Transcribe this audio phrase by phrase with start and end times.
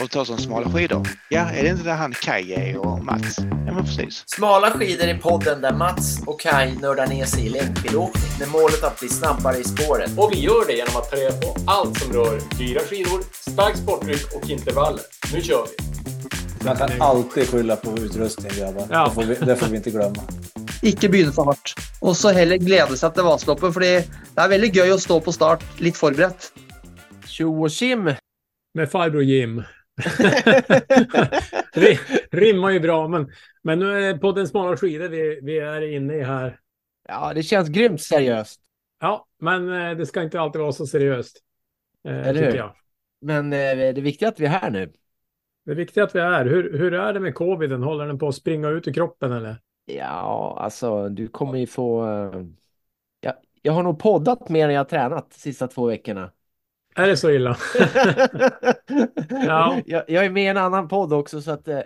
[0.00, 1.08] och tar som smala skidor.
[1.28, 3.38] Ja, är det inte där han Kaj är och Mats?
[3.38, 4.24] Ja, men precis.
[4.26, 8.84] Smala skidor i podden där Mats och Kai nördar ner sig i längdskidåkning med målet
[8.84, 10.10] att bli snabbare i spåret.
[10.18, 13.20] Och vi gör det genom att ta reda på allt som rör dyra skidor,
[13.50, 15.02] stark sportdryck och intervaller.
[15.32, 15.84] Nu kör vi!
[16.64, 18.86] Man kan alltid skylla på utrustning grabbar.
[18.90, 19.04] Ja.
[19.04, 20.22] Det, får vi, det får vi inte glömma.
[20.82, 21.74] Ikke begynne for hardt.
[22.00, 25.32] Og så heller glede seg til Vasaloppet, fordi det er veldig gøy å stå på
[25.32, 26.50] start litt forberedt.
[27.26, 28.10] Tjo och tjim!
[28.74, 29.62] Med farbror Jim.
[31.74, 31.98] Ri-
[32.32, 33.30] Rimmar ju bra, men,
[33.62, 36.60] men nu är det på den smala skidor vi, vi är inne i här.
[37.08, 38.60] Ja, det känns grymt seriöst.
[39.00, 41.40] Ja, men eh, det ska inte alltid vara så seriöst.
[42.04, 42.58] Eh, Eller hur?
[42.58, 42.74] jag.
[43.20, 44.92] Men eh, det är viktigt att vi är här nu.
[45.64, 46.44] Det är viktigt att vi är här.
[46.44, 47.82] Hur, hur är det med coviden?
[47.82, 49.56] Håller den på att springa ut ur kroppen eller?
[49.84, 52.06] Ja, alltså du kommer ju få...
[53.20, 56.30] Ja, jag har nog poddat mer än jag tränat de sista två veckorna.
[56.94, 57.56] Är det så illa?
[59.28, 59.80] Ja.
[59.86, 61.68] jag, jag är med i en annan podd också så att...
[61.68, 61.82] eh,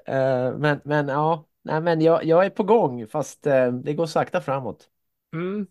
[0.58, 4.40] men, men ja, nej, men jag, jag är på gång fast eh, det går sakta
[4.40, 4.88] framåt.
[5.32, 5.66] Mm.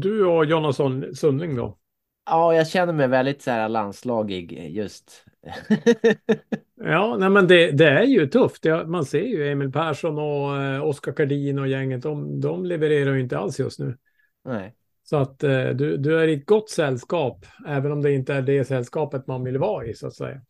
[0.00, 1.78] Du och Jonasson Sundling då?
[2.26, 5.24] Ja, jag känner mig väldigt så här landslagig just.
[6.86, 8.62] Ja, nej men det, det är ju tufft.
[8.62, 12.02] Det, man ser ju Emil Persson och eh, Oskar Kardin och gänget.
[12.02, 13.96] De, de levererar ju inte alls just nu.
[14.44, 14.74] nej.
[15.04, 18.42] Så att eh, du, du är i ett gott sällskap, även om det inte är
[18.42, 20.42] det sällskapet man vill vara i så att säga.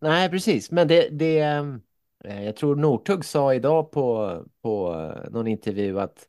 [0.00, 0.70] nej, precis.
[0.70, 1.08] Men det...
[1.08, 1.64] det eh,
[2.44, 6.28] jag tror Northug sa idag på, på eh, någon intervju att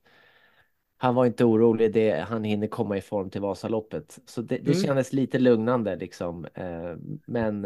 [0.98, 4.20] han var inte orolig, det, han hinner komma i form till Vasaloppet.
[4.26, 4.86] Så det, det Mm.
[4.88, 6.48] kändes lite lugnande liksom.
[7.26, 7.62] Men,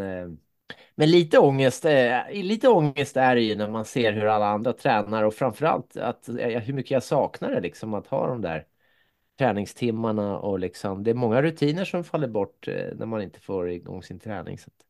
[0.94, 1.84] men lite ångest,
[2.32, 6.28] lite ångest är det ju när man ser hur alla andra tränar och framförallt att,
[6.64, 8.66] hur mycket jag saknar det liksom att ha de där
[9.40, 13.70] träningstimmarna och liksom det är många rutiner som faller bort eh, när man inte får
[13.70, 14.58] igång sin träning.
[14.58, 14.86] Så att,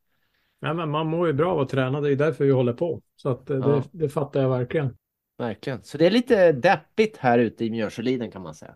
[0.61, 3.03] Ja, men man mår ju bra av att träna, det är därför vi håller på.
[3.17, 3.83] Så att eh, Ja.
[3.93, 4.97] det, det fattar jag verkligen.
[5.39, 5.83] verkligen.
[5.83, 8.75] Så det är lite deppigt här ute i Mjörsöliden kan man säga.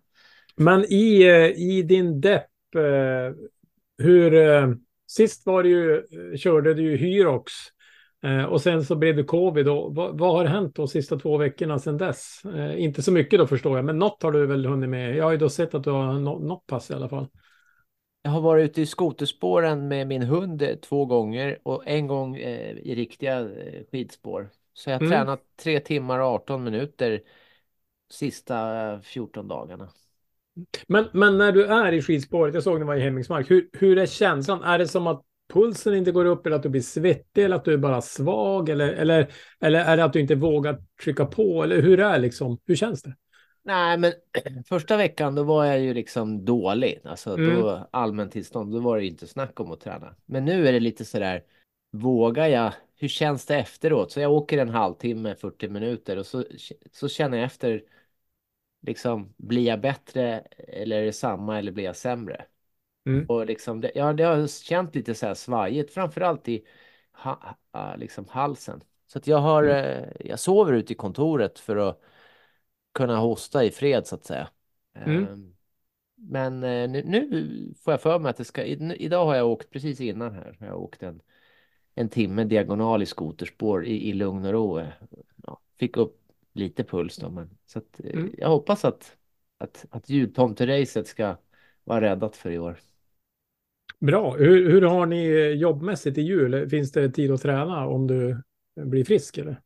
[0.56, 2.50] Men i, eh, i din depp,
[3.98, 4.84] hur...
[5.06, 6.02] Sist var det ju,
[6.36, 7.52] körde du ju Hyrox
[8.24, 9.68] eh, och sen så blev det covid.
[9.68, 12.44] Och vad, vad har hänt de sista två veckorna sedan dess?
[12.44, 15.16] Eh, Inte så mycket då förstår jag, men något har du väl hunnit med.
[15.16, 17.26] Jag har ju då sett att du har nå- något pass i alla fall.
[18.22, 22.36] Jag har varit ute i skoterspåren med min hund eh, två gånger och en gång
[22.36, 24.50] eh, i riktiga eh, skidspår.
[24.72, 25.12] Så jag har Mm.
[25.12, 27.20] tränat tre timmar och 18 minuter
[28.10, 29.88] sista eh, 14 dagarna.
[30.88, 33.98] Men, men när du är i skidspåret, jag såg det var i Hemmingsmark, hur, hur
[33.98, 34.62] är känslan?
[34.62, 37.64] Är det som att pulsen inte går upp eller att du blir svettig eller att
[37.64, 41.62] du är bara svag eller, eller, eller är det att du inte vågar trycka på
[41.62, 43.14] eller hur är liksom, hur känns det?
[43.62, 44.12] Nej, men
[44.68, 47.00] första veckan då var jag ju liksom dålig.
[47.04, 47.56] Alltså Mm.
[47.56, 50.14] då allmäntillstånd, då var det ju inte snack om att träna.
[50.26, 51.42] Men nu är det lite sådär,
[51.92, 52.72] vågar jag?
[52.96, 54.12] Hur känns det efteråt?
[54.12, 56.44] Så jag åker en halvtimme, 40 minuter och så,
[56.92, 57.82] så känner jag efter,
[58.86, 62.44] liksom, blir jag bättre eller är det samma eller blir jag sämre?
[63.06, 63.26] Mm.
[63.28, 66.64] Och liksom, det, ja, det har känt lite så här svajigt, framförallt i
[67.12, 67.56] ha,
[67.98, 68.84] liksom halsen.
[69.06, 70.04] Så att jag har, Mm.
[70.04, 72.00] eh, jag sover ute i kontoret för att
[72.92, 74.48] kunna hosta i fred så att säga.
[74.94, 75.24] Mm.
[75.24, 75.54] Ehm,
[76.16, 79.70] Men eh, nu, nu får jag för mig att det ska, idag har jag åkt
[79.70, 81.22] precis innan här, har jag åkt en,
[81.94, 84.78] en timme diagonal i skoterspår i, i lugn och ro.
[84.78, 84.88] eh,
[85.46, 86.20] Ja, fick upp
[86.52, 88.30] lite puls då, men så att, Mm.
[88.38, 89.16] jag hoppas att,
[89.58, 91.36] att, att jultomteracet ska
[91.84, 92.78] vara räddat för i år.
[94.04, 94.36] Bra.
[94.36, 96.68] Hur, hur har ni jobbmässigt i jul?
[96.70, 98.42] Finns det tid att träna om du
[98.80, 99.60] blir frisk eller?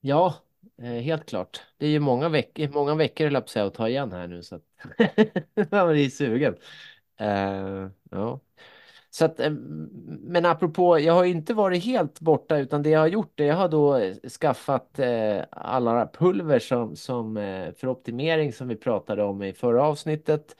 [0.00, 0.34] Ja,
[0.82, 1.62] eh, helt klart.
[1.78, 4.42] Det är ju många veckor, många veckor höll jag på att ta igen här nu
[4.42, 4.62] så att
[5.70, 6.56] man är sugen.
[7.20, 8.40] Uh, ja.
[9.10, 9.50] Så att, eh,
[10.20, 13.56] men apropå, jag har inte varit helt borta utan det jag har gjort det, jag
[13.56, 14.00] har då
[14.40, 15.00] skaffat
[15.50, 17.34] alla pulver som, som
[17.76, 20.56] för optimering som vi pratade om i förra avsnittet.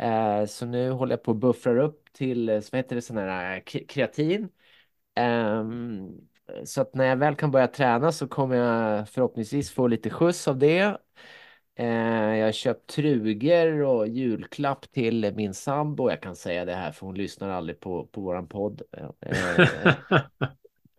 [0.00, 3.16] Eh, så nu håller jag på att buffra upp till, eh, vad heter det, sån
[3.16, 4.48] här eh, kreatin.
[5.14, 6.08] Ehm,
[6.64, 10.48] så att när jag väl kan börja träna så kommer jag förhoppningsvis få lite skjuts
[10.48, 10.98] av det.
[11.74, 16.10] Eh, jag har köpt trugor och julklapp till min sambo.
[16.10, 18.82] Jag kan säga det här för hon lyssnar aldrig på, på våran podd.
[18.96, 19.94] Eh,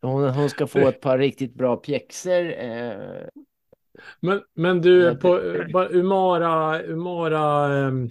[0.01, 2.53] hon, hon ska få ett par riktigt bra pjäxor.
[2.53, 2.97] Eh,
[4.19, 8.09] Men, men du, på eh, Umara, Umara um,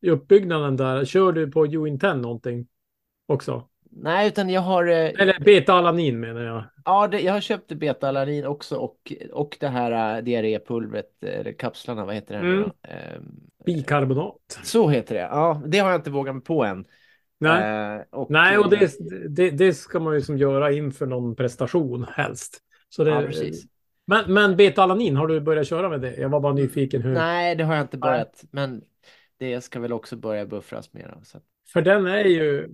[0.00, 2.66] i uppbyggnaden där, kör du på U-Inten någonting
[3.26, 3.68] också?
[3.90, 4.86] nej, utan jag har...
[4.86, 6.64] eh, Eller beta-alanin menar jag.
[6.84, 12.04] Ja, det, jag har köpt betalanin också och, och det här äh, diarrépulvret, eller kapslarna,
[12.04, 12.40] vad heter det?
[12.40, 12.62] Mm.
[12.82, 13.22] Ehm,
[13.66, 14.60] Bikarbonat.
[14.62, 15.20] Så heter det.
[15.20, 16.84] Ja, det har jag inte vågat mig på än.
[17.38, 21.06] Nej, Eh, och, Nej och eh, det, det, det ska man ju som göra inför
[21.06, 22.58] någon prestation helst.
[22.88, 23.64] Så det, Ja, precis.
[24.06, 26.16] Men, men betalanin, har du börjat köra med det?
[26.16, 27.14] Jag var bara nyfiken hur.
[27.14, 28.44] Nej, det har jag inte börjat.
[28.50, 28.82] Men
[29.42, 31.14] det ska väl också börja buffras mer.
[31.22, 31.38] Så.
[31.72, 32.68] För den är ju,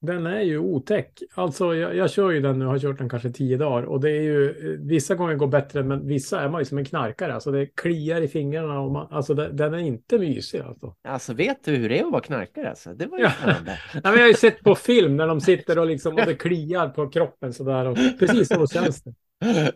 [0.00, 1.22] den är ju otäck.
[1.34, 4.10] Alltså jag, jag kör ju den nu, har kört den kanske tio dagar och det
[4.10, 7.34] är ju, vissa gånger går bättre men vissa är man ju som en knarkare.
[7.34, 10.94] Alltså det kliar i fingrarna och man, alltså det, den är inte mysig alltså.
[11.04, 12.68] Alltså vet du hur det är att vara knarkare?
[12.70, 12.94] Alltså?
[12.94, 13.30] Det var ju Ja.
[13.30, 13.70] spännande.
[13.94, 16.34] Nej, men jag har ju sett på film när de sitter och liksom och det
[16.34, 19.14] kliar på kroppen sådär och precis så känns det.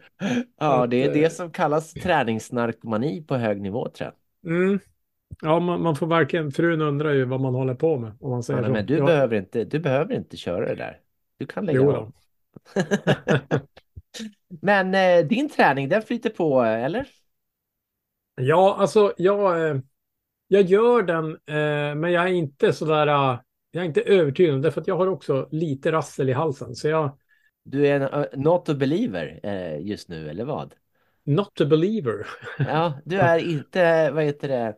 [0.60, 4.10] ja, det är det som kallas träningsnarkomani på hög nivå tror
[4.42, 4.52] jag.
[4.52, 4.80] Mm.
[5.42, 8.42] Ja, man, man får verkligen, frun undrar ju vad man håller på med om man
[8.42, 11.00] säger Ja, men du, ja, behöver inte, du behöver inte köra det där.
[11.38, 12.12] Du kan lägga Jo av.
[14.62, 17.06] Men eh, din träning, den flyter på, eh, eller?
[18.34, 19.76] Ja, alltså jag, eh,
[20.48, 24.80] jag gör den, eh, men jag är inte sådär, eh, jag är inte övertygad, därför
[24.80, 26.74] att jag har också lite rassel i halsen.
[26.74, 27.18] Så jag,
[27.62, 29.40] Du är en uh, not a believer
[29.80, 30.74] just nu, eller vad?
[31.24, 32.26] not a believer.
[32.58, 34.76] Ja, du är inte, vad heter det?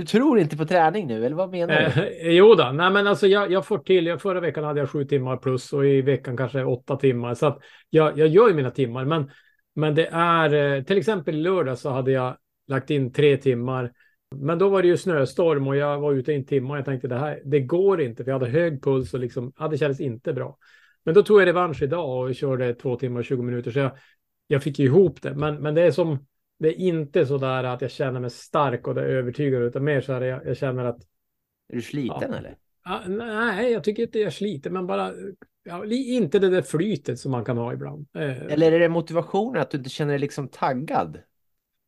[0.00, 2.02] Du tror inte på träning nu, eller vad menar du?
[2.02, 4.90] Eh, jo då, nej men alltså jag, jag får till, jag, förra veckan hade jag
[4.90, 7.34] sju timmar plus och i veckan kanske åtta timmar.
[7.34, 7.58] Så att
[7.90, 9.30] jag, jag gör ju mina timmar, men,
[9.74, 12.36] men det är, eh, till exempel i lördag så hade jag
[12.68, 13.92] lagt in tre timmar.
[14.36, 16.84] Men då var det ju snöstorm och jag var ute i en timme och jag
[16.84, 19.78] tänkte det här, det går inte, för jag hade hög puls och liksom, ja, det
[19.78, 20.58] kändes inte bra.
[21.04, 23.90] Men då tog jag revansch idag och körde två timmar och 20 minuter, så jag,
[24.46, 25.34] jag fick ju ihop det.
[25.34, 26.26] Men, men det är som,
[26.60, 29.84] det är inte så där att jag känner mig stark och det är övertygad, utan
[29.84, 30.98] mer så här, jag, jag känner att
[31.68, 32.36] Är du sliten Ja.
[32.38, 32.56] eller?
[32.84, 35.12] Ja, nej, jag tycker inte jag sliter, men bara
[35.64, 38.06] ja, inte det där flytet som man kan ha ibland.
[38.14, 41.18] Eh, Eller är det motivationen att du inte känner dig liksom taggad?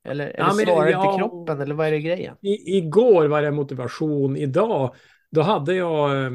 [0.04, 2.36] Eller, eller Ja, men svarar jag- inte kroppen, eller vad är det grejen?
[2.40, 4.94] I, igår var det motivation, idag
[5.30, 6.30] då hade jag eh,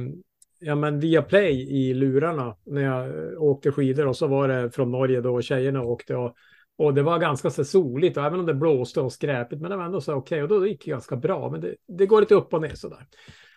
[0.60, 4.72] ja, men via play i lurarna när jag eh, åkte skidor och så var det
[4.72, 6.36] från Norge då tjejerna åkte och,
[6.77, 9.77] och det var ganska så soligt och även om det blåste och skräpigt men det
[9.77, 12.35] var ändå så okej och då gick det ganska bra men det, det går lite
[12.35, 13.07] upp och ner sådär.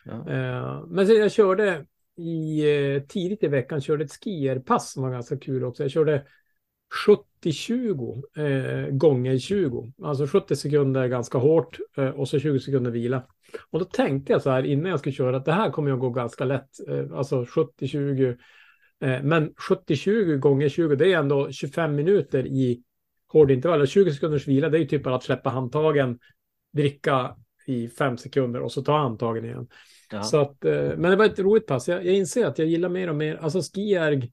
[0.04, 0.12] Ja.
[0.12, 1.86] Eh, men så jag körde
[2.16, 2.60] i,
[2.96, 5.82] eh, tidigt i veckan körde ett skierpass som var ganska kul också.
[5.82, 6.26] Jag körde
[7.06, 9.92] 70-20 eh, gånger 20.
[10.02, 13.22] Alltså 70 sekunder ganska hårt eh, och så 20 sekunder vila.
[13.70, 15.98] Och då tänkte jag så här innan jag skulle köra att det här kommer jag
[15.98, 16.88] gå ganska lätt.
[16.88, 18.36] Eh, alltså 70-20.
[19.00, 22.82] Eh, men 70-20 gånger 20 det är ändå 25 minuter i
[23.32, 23.80] hårdintervall.
[23.80, 26.18] Och 20 sekunders vila det är ju typ bara att släppa handtagen,
[26.72, 27.36] dricka
[27.66, 29.68] i fem sekunder och så ta handtagen igen.
[30.12, 30.22] Ja.
[30.22, 31.88] Så att, eh, men det var ett roligt pass.
[31.88, 34.30] Jag, jag inser att jag gillar mer och mer, alltså skierg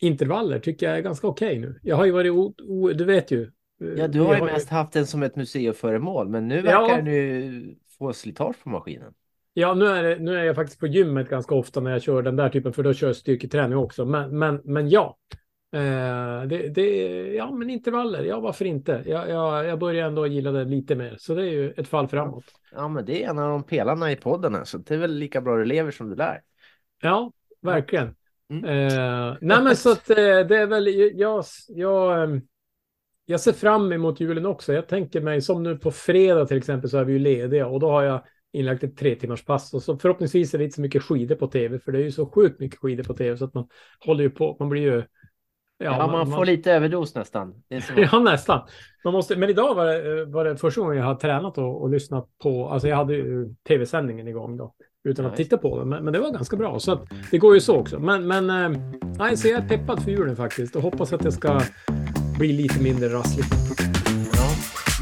[0.00, 1.80] intervaller tycker jag är ganska okej nu.
[1.82, 3.50] Jag har ju varit, o, o, du vet ju.
[3.96, 6.62] ja, du har ju mest haft den som ett museiföremål, men nu Ja.
[6.62, 9.12] verkar du få slitage på maskinen.
[9.54, 12.22] Ja, nu är, det, nu är jag faktiskt på gymmet ganska ofta när jag kör
[12.22, 14.04] den där typen, för då kör jag styrketräning också.
[14.04, 15.18] Men, men, men ja,
[15.72, 16.90] eh, det, det,
[17.34, 19.02] ja, men intervaller, ja, varför inte?
[19.06, 22.08] Jag, jag, jag börjar ändå gilla det lite mer, så det är ju ett fall
[22.08, 22.44] framåt.
[22.72, 25.40] Ja, men det är en av de pelarna i podden så det är väl lika
[25.40, 26.42] bra du lever som du lär.
[27.02, 27.32] Ja,
[27.62, 28.14] verkligen.
[28.50, 28.64] Mm.
[28.64, 30.86] Eh, nej, men så att eh, det är väl,
[31.18, 32.40] jag, jag, ehm,
[33.26, 34.72] jag ser fram emot julen också.
[34.72, 37.80] Jag tänker mig, som nu på fredag till exempel, så är vi ju lediga och
[37.80, 40.80] då har jag inlagt ett tre timmars pass och så förhoppningsvis är det inte så
[40.80, 43.44] mycket skidor på tv, för det är ju så sjukt mycket skidor på tv så
[43.44, 43.68] att man
[44.06, 45.02] håller ju på, man blir ju...
[45.78, 47.62] Ja, man, får lite överdos nästan.
[47.68, 48.68] Det är som Ja, nästan.
[49.04, 51.90] Man måste, men idag var det, var det första gången jag har tränat och, och
[51.90, 56.04] lyssnat på, alltså jag hade ju tv-sändningen igång då, utan att titta på den, men,
[56.04, 56.78] men det var ganska bra.
[56.78, 57.98] Så att det går ju så också.
[57.98, 58.80] Men, men eh,
[59.18, 61.60] nej, så jag är peppad för julen faktiskt och hoppas att det ska
[62.38, 63.48] bli lite mindre rassligt.
[64.32, 64.48] Ja.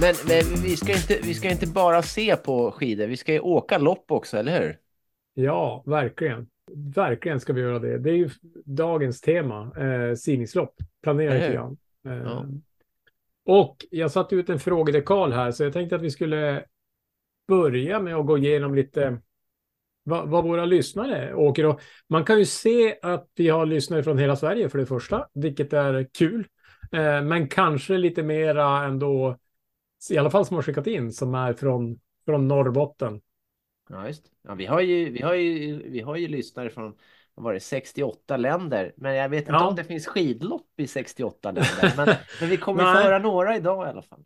[0.00, 3.40] Men, men vi, ska inte, vi ska inte bara se på skidor, vi ska ju
[3.40, 4.76] åka lopp också, eller hur?
[5.34, 6.46] Ja, verkligen.
[6.74, 7.98] Verkligen ska vi göra det.
[7.98, 8.30] Det är ju
[8.64, 10.74] dagens tema, eh, simningslopp.
[11.02, 11.76] Planera lite grann.
[12.06, 12.46] Eh, Ja.
[13.48, 16.64] Och jag satte ut en frågedekal här, så jag tänkte att vi skulle
[17.48, 19.20] börja med att gå igenom lite
[20.02, 21.66] vad, vad våra lyssnare åker.
[21.66, 25.28] Och man kan ju se att vi har lyssnare från hela Sverige för det första,
[25.34, 26.46] vilket är kul.
[26.92, 29.38] Eh, men kanske lite mera ändå,
[30.10, 33.20] i alla fall som har skickat in, som är från, från Norrbotten.
[33.88, 34.22] Ja, just.
[34.42, 36.94] Ja, vi har ju, vi har ju, vi har ju lyssnare från
[37.34, 39.68] var det, 68 länder, men jag vet inte Ja.
[39.68, 41.92] om det finns skidlopp i 68 länder.
[41.96, 44.20] Men, men vi kommer få höra några idag i alla fall.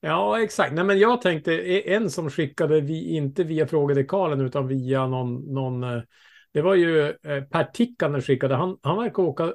[0.00, 0.72] Ja, exakt.
[0.74, 5.54] Nej, men jag tänkte e- en som skickade, vi, inte via frågedekalen utan via någon,
[5.54, 6.02] någon eh,
[6.52, 9.54] det var ju eh, Per Tikkanen skickade, han, han verkar åka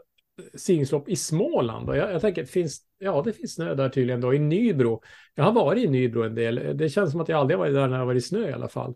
[0.55, 1.89] simningslopp i Småland.
[1.89, 5.01] Och jag, jag tänker, finns, ja det finns snö där tydligen då, i Nybro.
[5.35, 7.73] Jag har varit i Nybro en del, det känns som att jag aldrig har varit
[7.75, 8.95] där när det har varit snö i alla fall.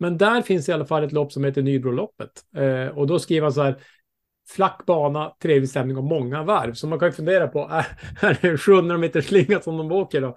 [0.00, 2.30] Men där finns i alla fall ett lopp som heter Nybroloppet.
[2.56, 3.76] Eh, och då skriver han så här.
[4.48, 6.74] Flack bana, trevlig stämning och många varv.
[6.74, 7.86] Så man kan ju fundera på, är,
[8.20, 10.36] är det 700 meter slinga som de åker då?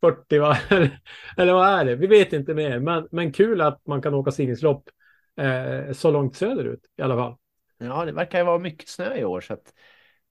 [0.00, 0.88] 40 varv?
[1.36, 1.96] Eller vad är det?
[1.96, 2.78] Vi vet inte mer.
[2.78, 4.88] Men, men kul att man kan åka simningslopp
[5.36, 7.36] eh, så långt söderut i alla fall.
[7.78, 9.74] Ja, det verkar ju vara mycket snö i år så att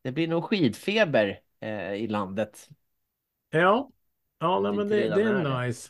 [0.02, 2.68] det blir nog skidfeber eh, i landet.
[3.50, 3.90] Ja,
[4.40, 5.90] ja nej, men det, det är nice.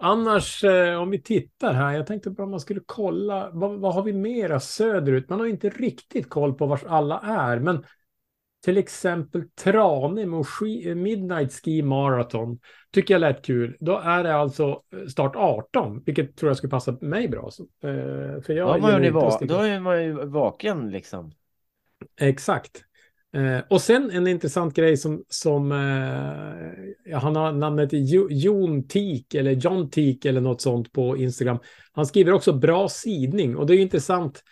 [0.00, 3.94] Annars, eh, om vi tittar här, jag tänkte bara om man skulle kolla, vad, vad
[3.94, 5.28] har vi mera söderut?
[5.28, 7.84] Man har inte riktigt koll på vars alla är, men
[8.64, 12.58] till exempel Tranemo och ski, Midnight Ski Marathon
[12.92, 13.76] tycker jag lät kul.
[13.80, 17.50] Då är det alltså start 18, vilket tror jag skulle passa mig bra.
[17.50, 21.32] Så, eh, för jag har man ju, va- då är man ju vaken liksom.
[22.20, 22.84] Exakt.
[23.32, 27.88] Eh, och sen en intressant grej som, som eh, ja, han har namnet
[28.30, 31.58] Jon Teak eller John Teak eller något sånt på Instagram.
[31.92, 34.42] Han skriver också bra sidning och det är intressant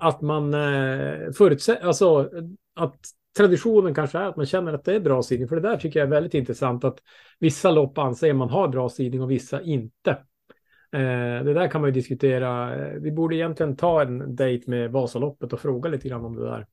[0.00, 2.30] att man eh, förutsätter, alltså
[2.74, 2.96] att
[3.36, 5.48] traditionen kanske är att man känner att det är bra sidning.
[5.48, 6.98] För det där tycker jag är väldigt intressant att
[7.38, 10.10] vissa lopp anser man har bra sidning och vissa inte.
[10.92, 12.74] Eh, det där kan man ju diskutera.
[12.74, 16.44] Eh, vi borde egentligen ta en dejt med Vasaloppet och fråga lite grann om det
[16.44, 16.66] där.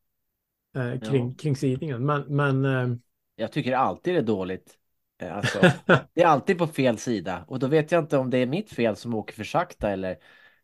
[0.75, 1.35] Eh, kring, Ja.
[1.37, 2.05] kring sidningen.
[2.05, 2.97] Men, men eh,
[3.35, 4.77] Jag tycker alltid det är dåligt.
[5.21, 5.59] Eh, Alltså,
[6.13, 8.69] det är alltid på fel sida och då vet jag inte om det är mitt
[8.73, 10.17] fel som åker för sakta eller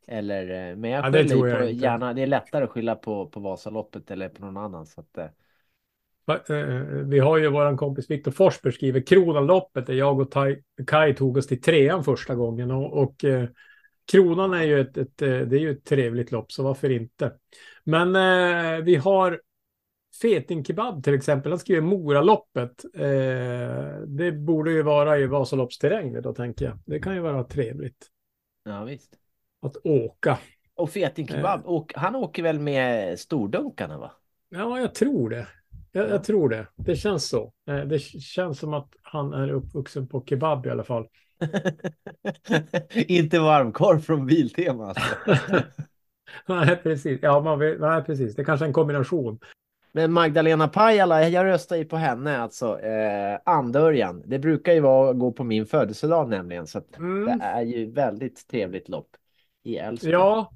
[0.08, 1.86] eller men jag Ja, det tror jag på inte.
[1.86, 2.14] gärna.
[2.14, 5.18] Det är lättare att skylla på på Vasaloppet eller på någon annan så att
[7.06, 10.34] Vi har ju våran kompis Viktor Forsberg skriver Kronanloppet där jag och
[10.88, 13.48] Kai tog oss till trean första gången och, och eh,
[14.12, 17.32] Kronan är ju ett, ett, det är ju ett trevligt lopp så varför inte.
[17.84, 19.42] Men eh, vi har
[20.22, 22.86] Feting Kebab till exempel, han skriver Moraloppet.
[22.96, 26.78] Eh, det borde ju vara i Vasaloppsterräng då tänker jag.
[26.86, 28.08] Det kan ju vara trevligt
[28.64, 29.14] ja visst.
[29.62, 30.38] att åka.
[30.76, 34.12] Och Feting Kebab, och han åker väl med stordunkarna va?
[34.50, 35.48] Ja, jag tror det.
[35.92, 36.10] Jag, Ja.
[36.10, 36.68] jag tror det.
[36.76, 37.54] Det känns så.
[37.70, 41.08] Eh, Det känns som att han är uppvuxen på kebab i alla fall.
[42.94, 45.16] inte varmkorv från Biltema alltså.
[46.48, 47.20] Nej, precis.
[47.22, 48.36] Ja, man vet, nej, precis.
[48.36, 49.40] Det är kanske är en kombination.
[49.96, 52.80] Men Magdalena Pajala, jag röstar ju på henne alltså.
[52.80, 57.42] Eh, Andörjan, det brukar ju vara gå på min födelsedag nämligen så att det Mm.
[57.42, 59.08] är ju väldigt trevligt lopp
[59.64, 60.12] i Älvsbyn.
[60.12, 60.52] Ja,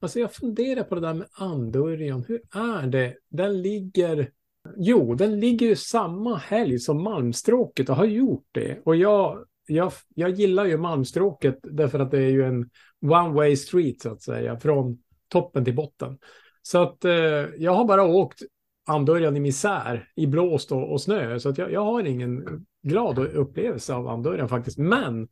[0.00, 2.24] alltså jag funderar på det där med Andörjan.
[2.28, 3.14] Hur är det?
[3.28, 4.30] Den ligger...
[4.76, 8.78] Jo, den ligger ju samma helg som Malmstråket och har gjort det.
[8.84, 12.70] Och jag, jag, jag gillar ju Malmstråket därför att det är ju en
[13.02, 14.98] one way street så att säga, från
[15.28, 16.18] toppen till botten.
[16.62, 17.12] Så att eh,
[17.56, 18.42] jag har bara åkt
[18.86, 21.40] Andörjan i misär, i blåst och, och snö.
[21.40, 22.44] Så jag, jag har ingen
[22.82, 24.78] glad upplevelse av Andörjan faktiskt.
[24.78, 25.28] Men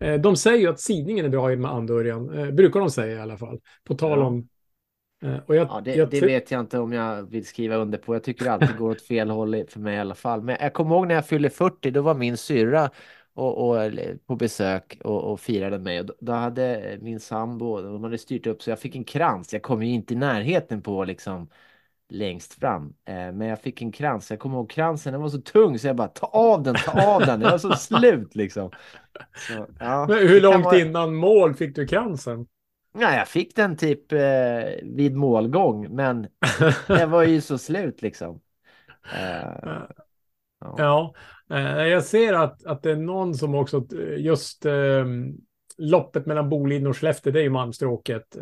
[0.00, 2.38] eh, de säger ju att sidningen är bra med Andörjan.
[2.38, 3.60] Eh, brukar de säga i alla fall.
[3.84, 4.48] På tal om...
[5.22, 8.14] Eh, jag, Ja, det, jag det vet jag inte om jag vill skriva under på.
[8.14, 10.42] Jag tycker det alltid går åt fel håll för mig i alla fall.
[10.42, 12.90] Men jag kommer ihåg när jag fyllde 40, då var min syrra
[13.34, 13.92] och, och,
[14.26, 16.00] på besök och, och firade mig.
[16.00, 19.52] Och då, då hade min sambo, de hade styrt upp så jag fick en krans.
[19.52, 21.48] Jag kom ju inte i närheten på liksom
[22.08, 22.94] längst fram.
[23.04, 24.30] Eh, men jag fick en krans.
[24.30, 27.14] Jag kommer ihåg kransen, den var så tung så jag bara ta av den, ta
[27.14, 27.40] av den.
[27.40, 28.70] Det var så slut liksom.
[29.48, 32.46] Så, ja, Men hur långt vara- innan mål fick du kransen?
[32.98, 34.18] Ja, jag fick den typ eh,
[34.82, 36.26] vid målgång, men
[36.86, 38.40] det var ju så slut liksom.
[39.14, 39.80] Eh,
[40.60, 40.74] ja.
[40.78, 41.14] Ja,
[41.50, 45.04] eh, jag ser att, att det är någon som också eh, just eh,
[45.78, 48.36] loppet mellan Boliden och Skellefteå, det är ju Malmstråket.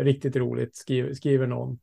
[0.00, 1.78] Riktigt roligt, skriver, skriver någon.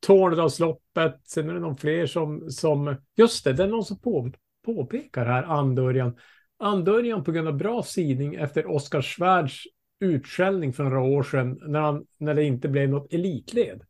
[0.00, 4.32] Tornedalsloppet, sen är det någon fler som, som just det, det är någon som på,
[4.64, 6.16] påpekar här Andörjan.
[6.58, 9.62] Andörjan på grund av bra sidning efter Oskar Svärds
[10.00, 13.82] utskällning för några år sedan när, han, när det inte blev något elitled.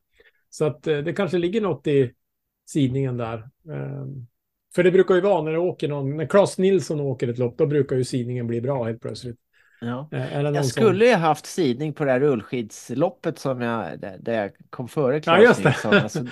[0.50, 2.12] Så att eh, det kanske ligger något i
[2.66, 3.48] sidningen där.
[3.70, 4.26] Ehm,
[4.74, 7.58] för det brukar ju vara när det åker någon, när Claes Nilsson åker ett lopp,
[7.58, 9.36] då brukar ju sidningen bli bra helt plötsligt.
[9.80, 10.08] Ja.
[10.12, 14.50] Eh, Jag som- skulle ju haft sidning på det här rullskidsloppet som jag, där, jag
[14.70, 15.68] kom före Ja, Claes just det.
[15.68, 15.94] Nilsson.
[15.94, 16.24] Alltså,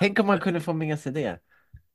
[0.00, 1.38] tänk om man kunde få med sig det.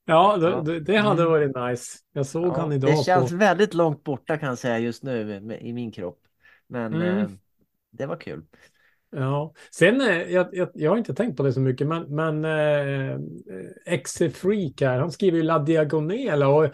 [0.05, 0.61] Ja, det, Ja.
[0.61, 1.31] det, det hade Mm.
[1.31, 1.97] varit nice.
[2.13, 3.37] Jag såg Ja, han idag det känns på...
[3.37, 6.19] väldigt långt borta kan jag säga just nu med, i min kropp.
[6.67, 7.17] Men Mm.
[7.17, 7.27] eh,
[7.91, 8.43] det var kul.
[9.11, 12.45] Ja, sen eh, jag, jag, jag har inte tänkt på det så mycket, men, men
[12.45, 13.17] eh,
[14.03, 16.65] XC Freak här, han skriver ju La Diagonela och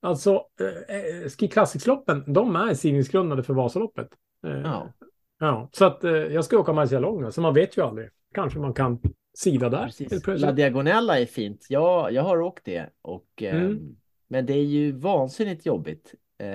[0.00, 4.08] alltså eh, Ski Classics-loppen, de är sidningsgrundade för Vasaloppet.
[4.46, 4.92] Eh, Ja,
[5.38, 8.08] ja, så att eh, jag ska åka Marcialonga, så man vet ju aldrig.
[8.34, 9.00] Kanske man kan
[9.38, 9.84] sida där.
[9.84, 10.40] precis.
[10.40, 11.66] La Diagonella är fint.
[11.68, 12.90] Ja, jag har åkt det.
[13.02, 13.96] Och, eh, Mm.
[14.30, 16.14] Men det är ju vansinnigt jobbigt.
[16.38, 16.48] Eh,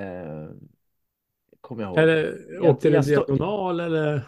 [1.61, 1.97] kommer jag ihåg.
[1.97, 4.21] Eller åkte du diagonal eller?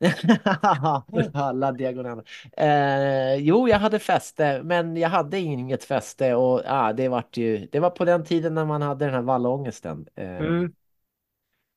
[1.34, 2.24] Alla diagonaler.
[2.56, 7.68] Eh, jo, jag hade fäste, men jag hade inget fäste och ah, det vart ju.
[7.72, 10.06] Det var på den tiden när man hade den här vallångesten.
[10.14, 10.72] Eh, Mm.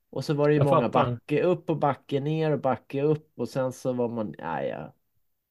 [0.09, 0.89] och så var det ju Jag många fattar.
[0.89, 4.35] backe upp och backe ner och backe upp och sen så var man.
[4.39, 4.91] Nej, jag,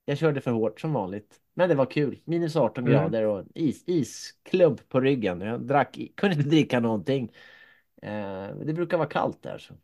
[0.04, 2.20] jag körde för hårt som vanligt, men det var kul.
[2.24, 2.92] Minus 18 Mm.
[2.92, 5.40] grader och is, isklubb på ryggen.
[5.40, 7.32] Jag drack, kunde inte dricka någonting.
[8.02, 9.74] Eh, det brukar vara kallt där så.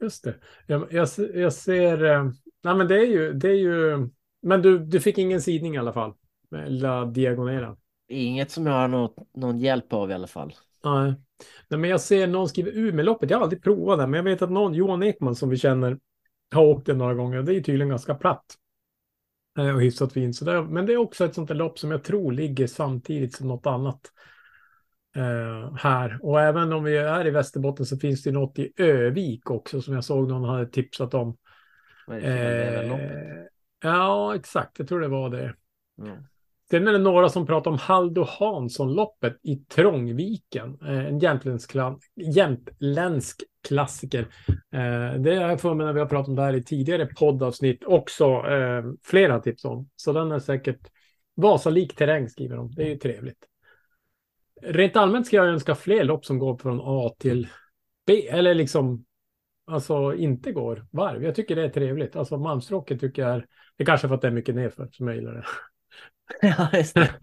[0.00, 0.34] Just det.
[0.66, 2.04] Jag, jag, jag ser...
[2.04, 2.24] eh,
[2.62, 3.32] Nej, men det är ju...
[3.32, 4.08] Det är ju
[4.42, 6.14] men du, du fick ingen sidning i alla fall?
[6.50, 7.76] Med La Diagonera?
[8.08, 10.54] Inget som jag har något, någon hjälp av i alla fall.
[10.84, 11.14] Nej.
[11.68, 13.30] Nej, men jag ser någon skriver Umeåloppet.
[13.30, 15.98] Jag har aldrig provat det, men jag vet att någon, Johan Ekman som vi känner,
[16.54, 17.42] har åkt det några gånger.
[17.42, 18.44] Det är tydligen ganska platt.
[19.58, 20.36] Eh, Och hyfsat fint.
[20.36, 23.34] Så det, men det är också ett sånt där lopp som jag tror ligger samtidigt
[23.34, 24.00] som något annat.
[25.18, 26.18] Eh, här.
[26.22, 29.94] Och även om vi är i Västerbotten så finns det något i Övik också som
[29.94, 31.36] jag såg någon hade tipsat om.
[32.12, 32.92] Eh,
[33.82, 34.78] ja, exakt.
[34.78, 35.54] Jag tror det var det.
[35.96, 36.16] Ja.
[36.70, 40.78] Sen är det några som pratar om Haldo Hansson-loppet i Trångviken.
[40.82, 41.18] Eh, en
[42.18, 44.26] jämtländsk klassiker.
[44.48, 47.06] Eh, det har jag för mig när vi har pratat om det här i tidigare
[47.06, 48.24] poddavsnitt också.
[48.24, 49.88] Eh, flera tips om.
[49.96, 50.80] Så den är säkert
[51.36, 52.70] Vasalik terräng skriver de.
[52.70, 53.38] Det är ju trevligt.
[54.62, 57.48] Rent allmänt ska jag önska fler lopp som går från A till
[58.06, 58.28] B.
[58.28, 59.04] Eller liksom
[59.66, 61.24] alltså inte går varv.
[61.24, 62.16] Jag tycker det är trevligt.
[62.16, 63.46] Alltså Malmstråket tycker jag är...
[63.76, 65.44] Det är kanske för att det är mycket nerför som jag gillar det.
[66.48, 67.14] Ja, just det.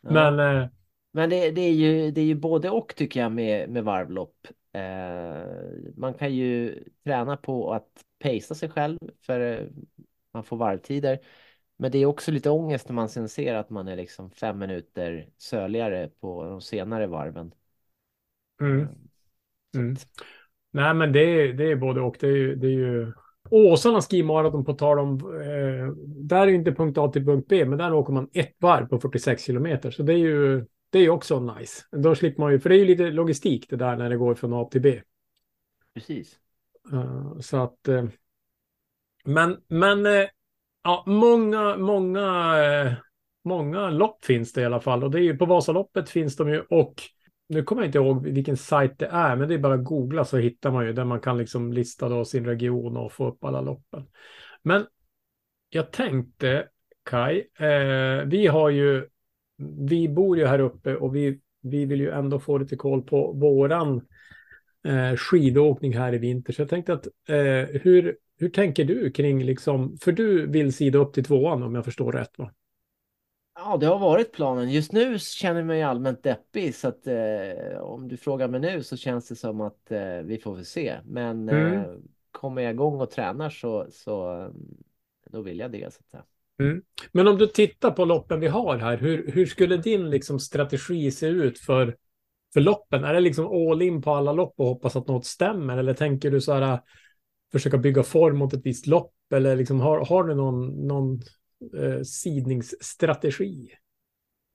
[0.00, 0.30] Ja.
[0.30, 0.68] Men eh,
[1.12, 4.46] Men det, det, är ju, det är ju både och tycker jag med, med varvlopp.
[4.72, 5.46] Eh,
[5.96, 7.88] man kan ju träna på att
[8.18, 9.66] pacea sig själv för eh,
[10.32, 11.18] man får varvtider.
[11.76, 14.58] Men det är också lite ångest när man sen ser att man är liksom fem
[14.58, 17.52] minuter söligare på de senare varven.
[18.60, 18.88] mm,
[19.74, 19.96] Så Mm.
[20.72, 22.16] nej, men det är, det är både och.
[22.20, 23.12] Det är det är ju
[23.50, 27.64] Åsarna skimaraton på tal om, eh, där är ju inte punkt A till punkt B,
[27.64, 29.90] men där åker man ett varv på 46 kilometer.
[29.90, 31.84] Så det är ju, det är ju också nice.
[31.92, 34.34] Då slipper man ju, för det är ju lite logistik det där när det går
[34.34, 35.02] från A till B.
[35.94, 36.38] Precis.
[36.92, 38.04] Eh, så att, eh,
[39.24, 40.26] men, men, eh,
[40.86, 42.92] ja, många, många, eh,
[43.44, 45.04] många lopp finns det i alla fall.
[45.04, 46.94] Och det är ju på Vasaloppet finns de ju och
[47.48, 50.24] nu kommer jag inte ihåg vilken sajt det är, men det är bara att googla
[50.24, 53.44] så hittar man ju där man kan liksom lista då sin region och få upp
[53.44, 54.06] alla loppen.
[54.62, 54.86] Men
[55.70, 56.68] jag tänkte,
[57.04, 59.08] Kai, eh, vi har ju,
[59.88, 63.32] vi bor ju här uppe och vi, vi vill ju ändå få lite koll på
[63.32, 64.06] våran
[64.84, 66.52] eh, skidåkning här i vinter.
[66.52, 70.98] Så jag tänkte att eh, hur, hur tänker du kring liksom, för du vill sida
[70.98, 72.52] upp till tvåan om jag förstår rätt va?
[73.54, 74.70] Ja, det har varit planen.
[74.70, 78.82] Just nu känner jag mig allmänt deppig så att eh, om du frågar mig nu
[78.82, 80.96] så känns det som att eh, vi får väl se.
[81.04, 81.84] Men Mm.
[81.84, 81.94] eh,
[82.30, 84.50] kommer jag igång och tränar så, så eh,
[85.30, 86.24] då vill jag det så att säga.
[87.12, 91.10] Men om du tittar på loppen vi har här, hur, hur skulle din liksom strategi
[91.10, 91.96] se ut för,
[92.52, 93.04] för loppen?
[93.04, 95.78] Är det liksom all in på alla lopp och hoppas att något stämmer?
[95.78, 96.80] Eller tänker du så här,
[97.52, 99.14] försöka bygga form mot ett visst lopp?
[99.34, 101.20] Eller liksom, har, har du någon, någon
[101.78, 103.70] eh, sidningsstrategi?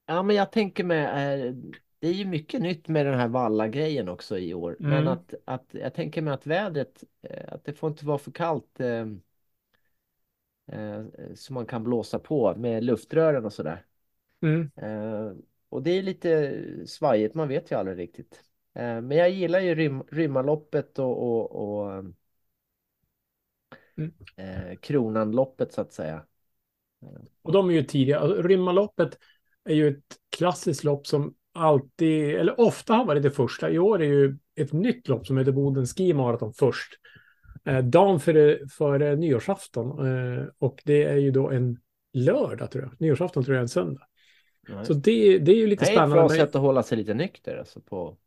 [0.06, 1.54] Ja, men jag tänker mig, eh,
[1.99, 4.77] det är ju mycket nytt med den här valla-grejen också i år.
[4.80, 5.08] Men Mm.
[5.08, 8.80] att, att jag tänker mig att vädret, eh, att det får inte vara för kallt
[8.80, 9.06] eh,
[10.67, 11.04] eh,
[11.36, 13.86] så man kan blåsa på med luftrören och sådär.
[14.43, 14.71] Mm.
[14.75, 15.32] Eh,
[15.69, 18.43] och det är lite svajigt, man vet ju aldrig riktigt.
[18.73, 22.04] Eh, men jag gillar ju rym, Rymmarloppet och, och, och
[23.97, 24.12] Mm.
[24.38, 26.25] eh, Kronanloppet så att säga.
[27.41, 28.19] Och de är ju tidiga.
[28.19, 29.17] Alltså, Rymmarloppet
[29.69, 33.69] är ju ett klassiskt lopp som alltid, eller ofta har varit det första.
[33.69, 36.93] I år är ju ett nytt lopp som heter Boden Ski Marathon först.
[37.65, 40.08] Eh, dagen före, före nyårsafton.
[40.08, 41.77] Eh, och det är ju då en
[42.13, 43.01] lördag tror jag.
[43.01, 44.08] Nyårsafton tror jag är en söndag.
[44.67, 46.36] Ja, Så det, det är ju lite det är ett bra spännande.
[46.36, 48.17] sätt att hålla sig lite nykter alltså på,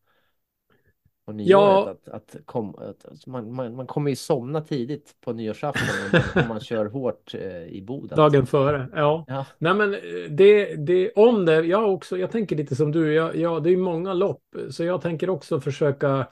[1.33, 1.51] nyåret.
[1.51, 1.91] Ja.
[1.91, 6.49] Att, att, kom, att alltså man, man, man kommer ju somna tidigt på nyårsafton om
[6.49, 8.17] man, kör hårt eh, i Boden.
[8.17, 9.25] Dagen före, ja.
[9.29, 9.47] Ja.
[9.59, 13.37] Nej men eh, det, det, om det, jag också, jag tänker lite som du, jag,
[13.37, 16.29] jag, det är många lopp, så jag tänker också försöka,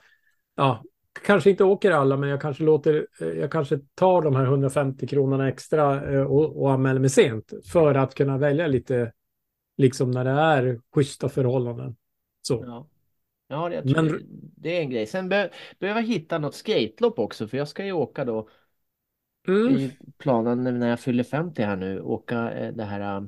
[0.55, 0.83] ja,
[1.25, 5.07] kanske inte åker alla, men jag kanske låter, eh, jag kanske tar de här 150
[5.07, 9.11] kronorna extra eh, och, och anmäler mig sent för att kunna välja lite,
[9.77, 11.95] liksom när det är schyssta förhållanden.
[12.41, 12.63] Så.
[12.67, 12.87] Ja,
[13.53, 15.05] ja det, jag tror, Men- det är en grej.
[15.05, 18.49] Sen be, behöver jag hitta något skatelopp också för jag ska ju åka då
[19.47, 19.77] Mm.
[19.77, 23.27] i planen när jag fyller 50 här nu åka eh, det här eh,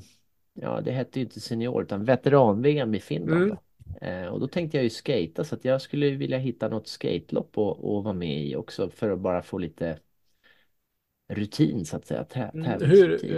[0.54, 3.58] ja det hette ju inte senior utan veteran-VM i Finland Mm.
[4.02, 7.58] Eh, och då tänkte jag ju skata så att jag skulle vilja hitta något skatelopp
[7.58, 10.00] och, och vara med i också för att bara få lite
[11.28, 12.26] rutin så att säga.
[12.54, 12.82] Mm.
[12.82, 13.36] Hur,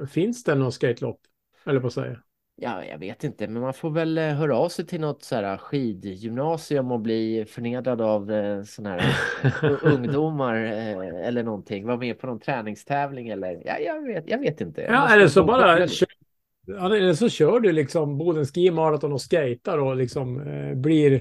[0.00, 1.20] eh, finns det någon skatelopp?
[1.66, 2.22] Eller på att säga.
[2.64, 5.34] Ja, jag vet inte, men man får väl eh, höra av sig till något så
[5.34, 9.16] här skidgymnasium och bli förnedrad av eh, såna här
[9.82, 11.86] ungdomar eh, eller någonting.
[11.86, 14.80] Vara med på någon träningstävling eller ja, jag vet, jag vet inte.
[14.80, 16.08] Ja, eller så bara kör,
[16.66, 21.12] ja, eller så kör du liksom Boden Ski Marathon och skater och liksom eh, blir...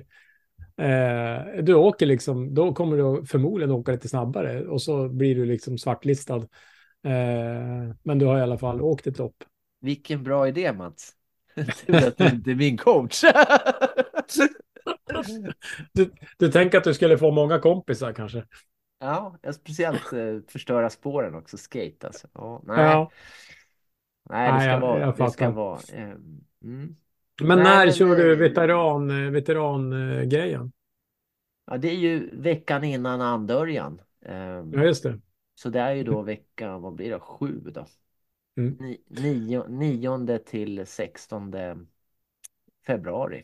[0.77, 5.45] Eh, du åker liksom, då kommer du förmodligen åka lite snabbare och så blir du
[5.45, 6.35] liksom svartlistad.
[7.05, 9.35] Eh, men du har i alla fall åkt ett lopp.
[9.81, 11.15] Vilken bra idé Mats.
[11.55, 13.23] Tur att du inte är min coach.
[15.93, 18.45] Du, du tänker att du skulle få många kompisar kanske?
[18.99, 22.27] Ja, speciellt eh, förstöra spåren också, skate alltså.
[22.33, 23.11] Ja, nej, Ja.
[24.29, 25.79] nej, det Nej, ska jag- vara, jag det ska vara.
[25.93, 26.95] ehm, mm.
[27.41, 30.71] Men Nej, när men, kör du eh, veteran, eh, veteran-grejen?
[31.65, 34.01] Ja, det är ju veckan innan andörjan.
[34.25, 35.19] Ehm, Ja, just det.
[35.55, 37.85] Så det är ju då vecka, vad blir det, sju då?
[38.57, 38.77] Mm.
[38.79, 41.77] Ni, nio, nionde till sextonde
[42.85, 43.43] februari.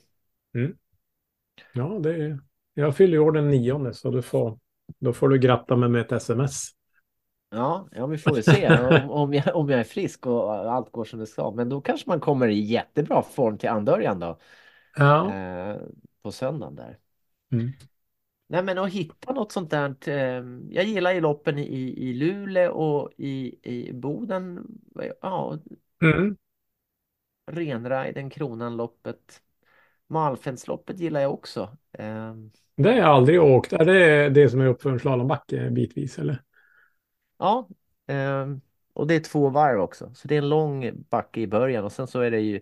[1.73, 2.39] Ja, det är...
[2.73, 4.59] Jag fyller år den nionde så du får,
[4.99, 6.69] då får du gratta mig med ett sms.
[7.49, 10.91] Ja, ja, vi får väl se om, om, jag, om jag är frisk och allt
[10.91, 11.51] går som det ska.
[11.51, 14.39] Men då kanske man kommer i jättebra form till andörjan då.
[14.95, 15.33] Ja.
[15.33, 15.77] Eh,
[16.21, 16.97] på söndagen där.
[17.51, 17.71] Mm.
[18.47, 19.95] Nej, men att hitta något sånt där.
[20.10, 21.63] Eh, jag gillar ju loppen i,
[22.10, 24.67] i Luleå och i, i Boden.
[25.21, 25.57] Ja,
[26.01, 26.36] Mm.
[27.47, 29.41] Renriden, Kronanloppet.
[30.07, 31.77] Malmfältsloppet gillar jag också.
[31.93, 32.33] Eh,
[32.77, 33.73] Det har jag aldrig åkt.
[33.73, 36.41] Är det det som är uppför en slalombacke bitvis eller?
[37.38, 37.67] ja,
[38.07, 38.47] eh,
[38.93, 40.13] och det är två varv också.
[40.15, 42.62] Så det är en lång backe i början och sen så är det ju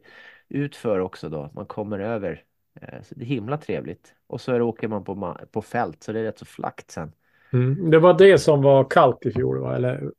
[0.50, 1.52] utför också då.
[1.56, 2.46] Man kommer över.
[2.82, 4.15] Eh, så det är himla trevligt.
[4.28, 7.12] Och så åker man på, på fält så det är rätt så flackt sen.
[7.54, 7.92] Mm.
[7.92, 9.76] Det var det som var kallt i fjol va?
[9.76, 10.12] Eller?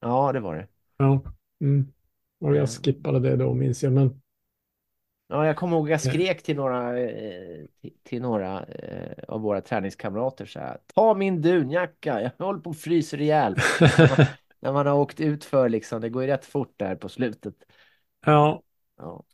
[0.00, 0.66] Ja, det var det.
[0.96, 1.22] Ja.
[1.60, 1.86] Mm.
[2.40, 3.92] Och jag skippade det då minns jag.
[3.92, 4.20] Men
[5.28, 9.60] Ja, jag kommer ihåg jag skrek till några, eh, till, till några eh, av våra
[9.60, 10.78] träningskamrater så här.
[10.94, 13.54] Ta min dunjacka, jag håller på att frysa ihjäl.
[14.60, 17.54] När man har åkt ut för liksom, det går ju rätt fort där på slutet.
[18.26, 18.62] ja.
[18.96, 19.24] Ja.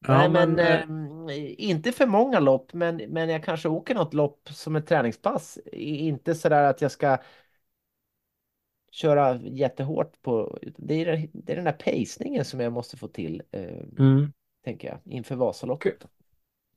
[0.00, 4.48] Nej, men, men, eh, inte för många lopp, men, men jag kanske åker något lopp
[4.52, 5.58] som ett träningspass.
[5.72, 7.18] Inte så där att jag ska
[8.90, 10.58] köra jättehårt på.
[10.76, 13.62] Det är, det- det är den där pacingen som jag måste få till, eh,
[13.98, 14.32] Mm.
[14.64, 16.06] tänker jag, inför Vasaloppet.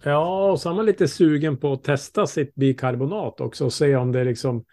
[0.04, 3.96] Ja, och så är man lite sugen på att testa sitt bikarbonat också och se
[3.96, 4.66] om det liksom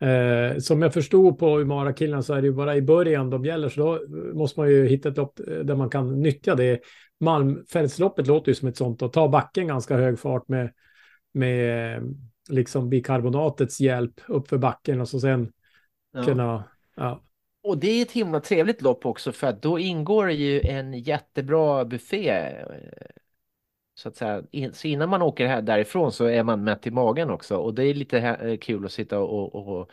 [0.00, 3.68] eh, som jag förstod på Umara-killarna så är det ju bara i början de gäller
[3.68, 4.00] så då
[4.34, 6.80] måste man ju hitta ett lopp eh, där man kan nyttja det.
[7.20, 10.72] Malmfältsloppet låter ju som ett sånt och ta backen ganska hög fart med,
[11.32, 12.02] med eh,
[12.48, 15.52] liksom bikarbonatets hjälp upp för backen och så sen
[16.12, 16.24] Ja.
[16.24, 16.64] kunna
[16.96, 17.22] ja,
[17.62, 20.92] Och det är ett himla trevligt lopp också för att då ingår det ju en
[20.92, 22.54] jättebra buffé.
[23.98, 27.30] Så att säga, så innan man åker här därifrån så är man mätt i magen
[27.30, 29.90] också och det är lite eh, kul att sitta och, och, och,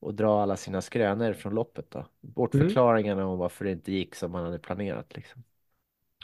[0.00, 2.06] och dra alla sina skrönor från loppet då.
[2.20, 5.42] Bortförklaringarna om varför det inte gick som man hade planerat liksom.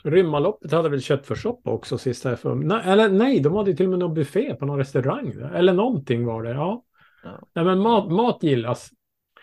[0.03, 3.91] Rymmaloppet hade väl köttfärssoppa också sist här för nej, Eller nej, de hade till och
[3.91, 5.33] med någon buffé på någon restaurang.
[5.55, 6.51] Eller någonting var det.
[6.51, 6.85] Ja.
[7.25, 8.91] Ja, Nej, men mat, mat gillas.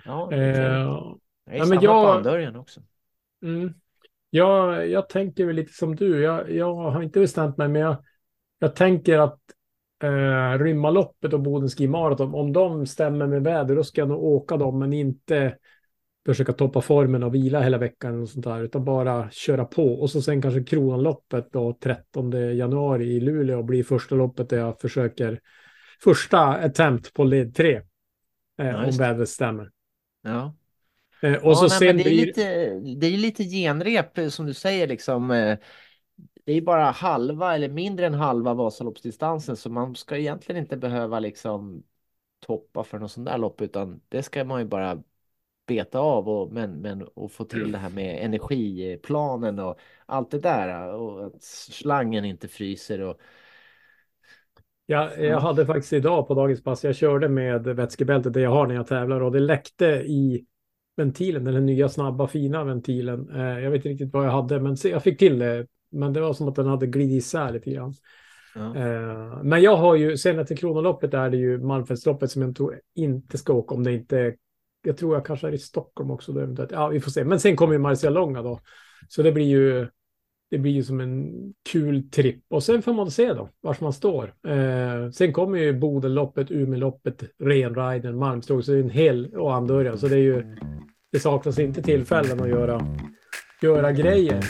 [0.05, 0.81] ja, det är.
[0.81, 2.81] Eh, det är men samma på jag- andörjan också.
[3.43, 3.73] mm.
[4.35, 6.21] Jag, jag tänker väl lite som du.
[6.21, 8.03] Jag, jag har inte bestämt mig, men jag,
[8.59, 9.39] jag tänker att
[10.03, 14.23] eh, Rymmaloppet och Boden Ski Marathon, om de stämmer med väder, då ska jag nog
[14.23, 15.57] åka dem, men inte
[16.25, 19.93] försöka toppa formen och vila hela veckan och sånt där, utan bara köra på.
[20.01, 24.81] Och så sen kanske Kronanloppet då 13 januari i Luleå blir första loppet där jag
[24.81, 25.39] försöker
[26.03, 27.75] första attempt på led 3.
[27.75, 27.83] Eh,
[28.55, 29.71] Ja, om vädret stämmer.
[30.23, 30.55] Ja.
[31.23, 32.25] Eh, och Ja, så nej, sen det är blir...
[32.25, 35.31] lite, det är lite genrep eh, som du säger liksom.
[35.31, 35.57] eh,
[36.45, 41.19] Det är bara halva eller mindre än halva Vasaloppsdistansen så man ska egentligen inte behöva
[41.19, 41.83] liksom
[42.39, 45.03] toppa för något sånt där lopp utan det ska man ju bara
[45.67, 50.39] beta av och, men, men, och få till det här med energiplanen och allt det
[50.39, 53.17] där och att slangen inte fryser och
[54.85, 55.13] Ja.
[55.17, 58.75] jag hade faktiskt idag på dagens pass, jag körde med vätskebältet det jag har när
[58.75, 60.45] jag tävlar och det läckte i
[60.95, 63.29] ventilen, den här nya snabba fina ventilen.
[63.29, 65.67] Eh, jag vet inte riktigt vad jag hade, men jag fick till det.
[65.91, 67.93] Men det var som att den hade glidit isär lite grann.
[68.55, 68.75] ja.
[68.75, 72.79] Eh, men jag har ju, senare till Kronoloppet är det ju Malmfältsloppet som jag tror
[72.95, 74.35] inte ska åka om det inte
[74.83, 76.31] jag tror jag kanske är i Stockholm också.
[76.31, 76.71] Då eventuellt.
[76.71, 77.23] Ja, vi får se.
[77.23, 78.59] Men sen kommer ju Marcialonga då.
[79.07, 79.87] Så det blir ju
[80.53, 81.33] det blir ju som en
[81.69, 82.43] kul tripp.
[82.49, 84.33] Och sen får man se då vart man står.
[84.47, 88.63] Eh, sen kommer ju Bodenloppet, Umeåloppet, Renriden, Malmstråk.
[88.65, 89.97] Så det är en hel och Andörjan.
[89.97, 90.55] Så det är ju
[91.11, 92.87] det saknas inte tillfällen att göra,
[93.61, 94.43] göra grejer.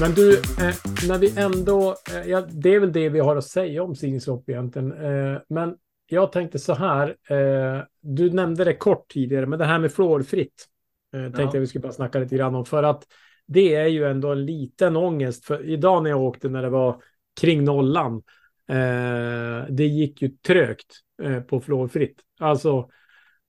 [0.00, 0.74] Men du, eh,
[1.08, 4.48] när vi ändå, eh, ja, det är väl det vi har att säga om Signingslopp
[4.48, 4.92] egentligen.
[4.92, 5.74] Eh, men
[6.10, 10.68] jag tänkte så här, eh, du nämnde det kort tidigare, men det här med fluorfritt
[11.12, 11.50] eh, tänkte Ja.
[11.54, 12.64] jag vi skulle bara snacka lite grann om.
[12.64, 13.04] För att
[13.46, 15.44] det är ju ändå en liten ångest.
[15.44, 17.02] För idag när jag åkte när det var
[17.40, 18.22] kring nollan,
[18.68, 22.20] eh, det gick ju trögt eh, på fluorfritt.
[22.40, 22.78] Alltså,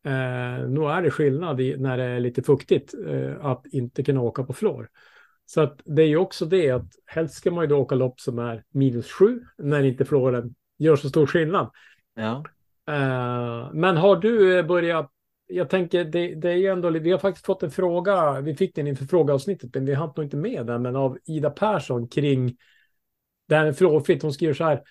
[0.05, 4.21] eh, nu är det skillnad i, när det är lite fuktigt eh, att inte kunna
[4.21, 4.89] åka på fluor.
[5.45, 8.19] Så att det är ju också det att helst ska man ju då åka lopp
[8.19, 11.69] som är minus sju när inte fluoren gör så stor skillnad.
[12.15, 12.43] Ja.
[12.87, 15.11] Eh, men har du eh, börjat,
[15.47, 18.75] jag tänker det, det är ju ändå, vi har faktiskt fått en fråga, vi fick
[18.75, 22.57] den inför frågeavsnittet, men vi hann nog inte med den, men av Ida Persson kring
[23.47, 24.21] det här med fluorfritt.
[24.21, 24.83] Hon skriver så här,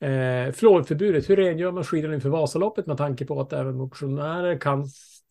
[0.00, 4.86] eh, fluorförbudet, hur rengör man skidan inför Vasaloppet med tanke på att även motionärer kan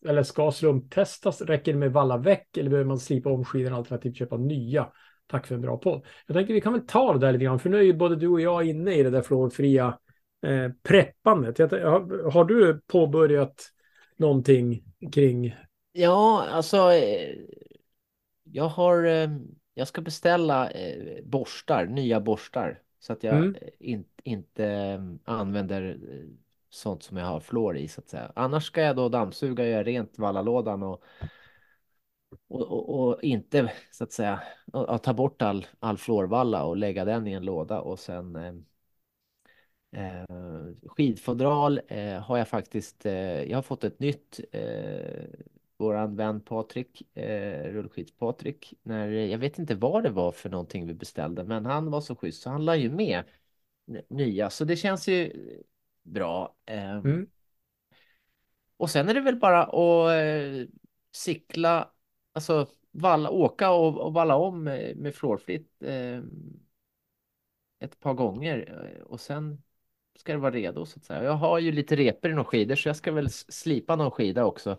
[0.06, 1.40] eller ska slumptestas?
[1.40, 4.88] Räcker det med valla väck eller behöver man slipa om skidorna alternativt köpa nya?
[5.26, 6.06] Tack för en bra podd.
[6.26, 8.16] Jag tänker vi kan väl ta det där lite grann, för nu är ju både
[8.16, 9.98] du och jag inne i det där fluorfria
[10.46, 11.58] eh, preppandet.
[11.58, 13.71] Jag, har, har du påbörjat
[14.22, 15.54] någonting kring?
[15.92, 16.92] Ja, alltså.
[16.92, 17.36] eh,
[18.44, 19.04] Jag har.
[19.04, 19.30] eh,
[19.74, 22.82] Jag ska beställa eh, borstar, nya borstar.
[22.98, 23.54] Så att jag Mm.
[23.78, 25.98] in, inte använder
[26.70, 28.32] sånt som jag har fluor i så att säga.
[28.36, 31.02] Annars ska jag då dammsuga och göra rent vallalådan och,
[32.48, 34.42] och, och, och inte så att säga
[35.02, 38.36] ta bort all, all fluorvalla och lägga den i en låda och sen
[39.92, 40.24] eh,
[40.86, 45.24] skidfodral eh, har jag faktiskt, eh, jag har fått ett nytt, eh,
[45.76, 50.94] våran vän Patrik, eh, rullskids-Patrik, när, jag vet inte vad det var för någonting vi
[50.94, 53.24] beställde, men han var så schysst så han la ju med
[54.08, 55.32] nya, så det känns ju
[56.02, 56.56] bra.
[56.66, 57.26] Eh, Mm.
[58.76, 60.68] Och sen är det väl bara att eh,
[61.12, 61.90] cykla,
[62.32, 66.20] alltså valla, åka och, och valla om med, med fluorfritt eh,
[67.78, 69.62] ett par gånger eh, och sen
[70.16, 71.24] ska det vara redo så att säga.
[71.24, 74.44] Jag har ju lite repor i några skidor så jag ska väl slipa någon skida
[74.44, 74.70] också.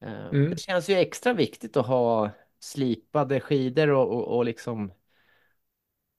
[0.00, 0.50] Eh, Mm.
[0.50, 4.92] Det känns ju extra viktigt att ha slipade skidor och, och, och liksom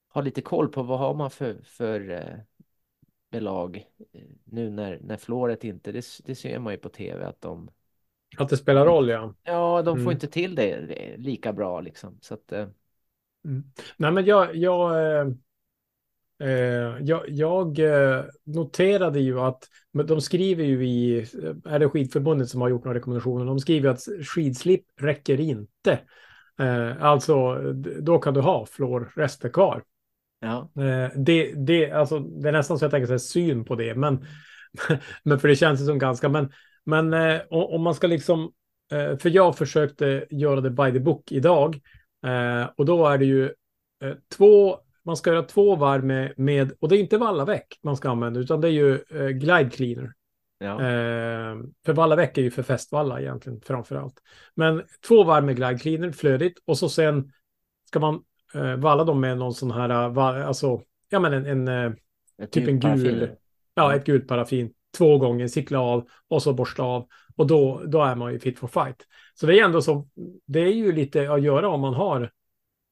[0.08, 2.38] ha lite koll på vad har man för, för eh,
[3.30, 7.40] belag eh, nu när, när fluoret inte, det, det ser man ju på tv att
[7.40, 7.70] de
[8.38, 9.34] Att det spelar roll, ja.
[9.42, 10.12] Ja, de får Mm.
[10.12, 12.18] inte till det lika bra liksom.
[12.20, 12.68] Så att, eh,
[13.96, 15.36] Nej, men jag, jag,
[17.00, 19.64] jag, jag eh, noterade ju att
[20.04, 23.90] de skriver ju i, eh, är det skidförbundet som har gjort några rekommendationer, de skriver
[23.90, 24.00] att
[24.34, 25.98] skidslip räcker inte.
[26.58, 27.54] Eh, alltså,
[28.00, 29.82] då kan du ha fluorrester kvar.
[30.40, 33.74] ja, Eh, det, det, alltså, det är nästan så jag tänker så här, syn på
[33.74, 34.26] det, men,
[35.22, 36.52] men för det känns ju som ganska, men,
[36.84, 38.52] men eh, om, man ska liksom,
[38.92, 41.80] eh, för jag försökte göra det by the book idag,
[42.26, 43.44] eh, och då är det ju
[44.02, 47.96] eh, två, man ska göra två varv med, med och det är inte vallaväck man
[47.96, 50.12] ska använda, utan det är ju eh, glide cleaner.
[50.58, 54.22] ja, Eh, för vallaväck är ju för fästvalla egentligen framför allt.
[54.54, 57.32] Men två varv med glide cleaner, flödigt, och så sen
[57.88, 58.22] ska man
[58.54, 61.92] eh, valla dem med någon sån här, eh, va, alltså, ja men en, en eh,
[62.50, 63.04] typ en nytt paraffin.
[63.04, 63.30] gul,
[63.74, 67.06] ja ett gult paraffin, två gånger, cykla av och så borsta av.
[67.36, 69.06] Och då, då är man ju fit for fight.
[69.34, 70.08] Så det är ändå så,
[70.46, 72.30] det är ju lite att göra om man har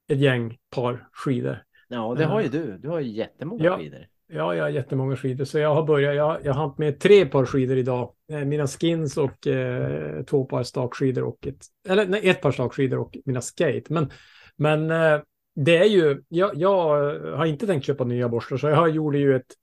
[0.08, 1.62] ett gäng par skidor.
[1.88, 2.78] Ja, det har ju du.
[2.78, 3.78] Du har ju jättemånga Ja.
[3.78, 4.06] skidor.
[4.26, 7.26] Ja, jag har jättemånga skidor, så jag har börjat, jag, jag har haft med tre
[7.26, 8.12] par skidor idag.
[8.32, 12.98] Eh, mina skins och eh, två par stakskidor och ett, eller nej, ett par stakskidor
[12.98, 13.82] och mina skate.
[13.88, 14.10] Men,
[14.56, 15.20] men eh,
[15.54, 19.36] det är ju, jag, jag har inte tänkt köpa nya borstar, så jag gjorde ju
[19.36, 19.54] ett,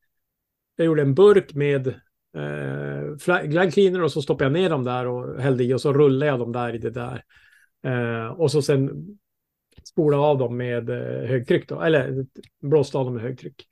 [0.76, 1.88] jag gjorde en burk med
[2.38, 5.94] eh, glide cleaner och så stoppade jag ner dem där och hällde i och så
[5.94, 7.24] rullade jag dem där i det där.
[7.86, 8.90] Eh, och så sen
[9.84, 12.26] spola av dem med eh, högtryck då, eller
[12.62, 13.68] blåste av dem med högtryck.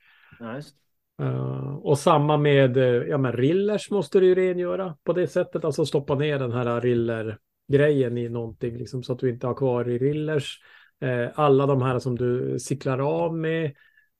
[0.56, 0.76] Just.
[1.22, 5.66] Uh, och samma med eh, ja, men rillers måste du ju rengöra på det sättet.
[5.66, 9.90] Alltså stoppa ner den här riller-grejen i någonting liksom, så att du inte har kvar
[9.90, 10.60] i rillers.
[11.02, 13.66] Eh, alla de här som du cyklar av med.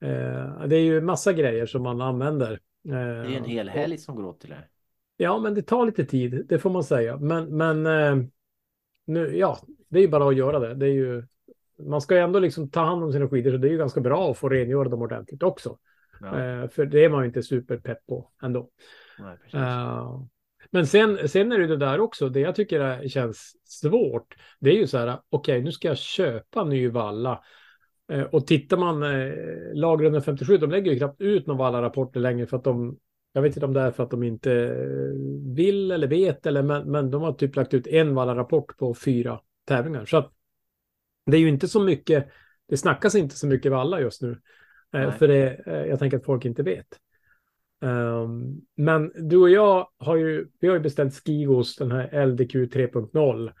[0.04, 2.60] Eh, det är ju massa grejer som man använder.
[2.82, 4.64] Det är en hel helg som går åt till det.
[5.16, 7.16] Ja, men det tar lite tid, det får man säga.
[7.16, 7.82] Men, men
[9.06, 10.74] nu, ja, det är ju bara att göra det.
[10.74, 11.26] Det är ju,
[11.86, 14.00] man ska ju ändå liksom ta hand om sina skidor, så det är ju ganska
[14.00, 15.78] bra att få rengöra dem ordentligt också.
[16.20, 18.70] Ja, Eh, för det är man ju inte superpepp på ändå.
[19.18, 19.62] nej.
[19.62, 20.20] Eh,
[20.70, 24.70] men sen, sen är det det där också, det jag tycker är, känns svårt, det
[24.70, 27.40] är ju så här, okej, nu ska jag köpa ny valla.
[28.12, 29.32] Eh, och tittar man, eh,
[29.74, 32.98] lag 157, de lägger ju knappt ut några valla-rapporter längre för att de,
[33.32, 34.74] Jag vet inte om det är för att de inte
[35.54, 39.40] vill eller vet, eller, men, men de har typ lagt ut en Valla-rapport på fyra
[39.66, 40.04] tävlingar.
[40.04, 40.32] Så att
[41.30, 42.28] det är ju inte så mycket,
[42.68, 44.30] det snackas inte så mycket Valla just nu.
[44.30, 45.12] Eh, Nej.
[45.18, 46.86] för det, eh, jag tänker att folk inte vet.
[47.82, 52.54] Ehm, men du och jag har ju, vi har ju beställt Skigos, den här LDQ
[52.54, 53.52] 3.0.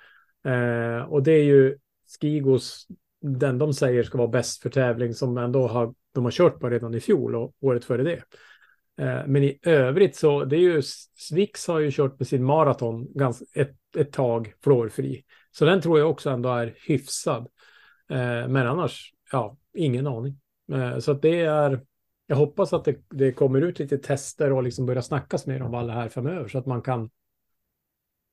[0.44, 1.78] Eh, och det är ju
[2.20, 2.86] Skigos,
[3.20, 6.70] den de säger ska vara bäst för tävling som ändå har, de har kört på
[6.70, 8.22] redan i fjol och året före det.
[9.00, 10.82] Eh, men i övrigt så, det är ju,
[11.28, 15.24] Swix har ju kört med sin maraton ganska, ett, ett tag fluorfri.
[15.50, 17.48] Så den tror jag också ändå är hyfsad.
[18.10, 20.40] Eh, men annars, ja, ingen aning.
[20.72, 21.80] Eh, så att det är,
[22.26, 25.74] jag hoppas att det, det kommer ut lite tester och liksom börjar snackas mer om
[25.74, 27.10] alla här framöver så att man kan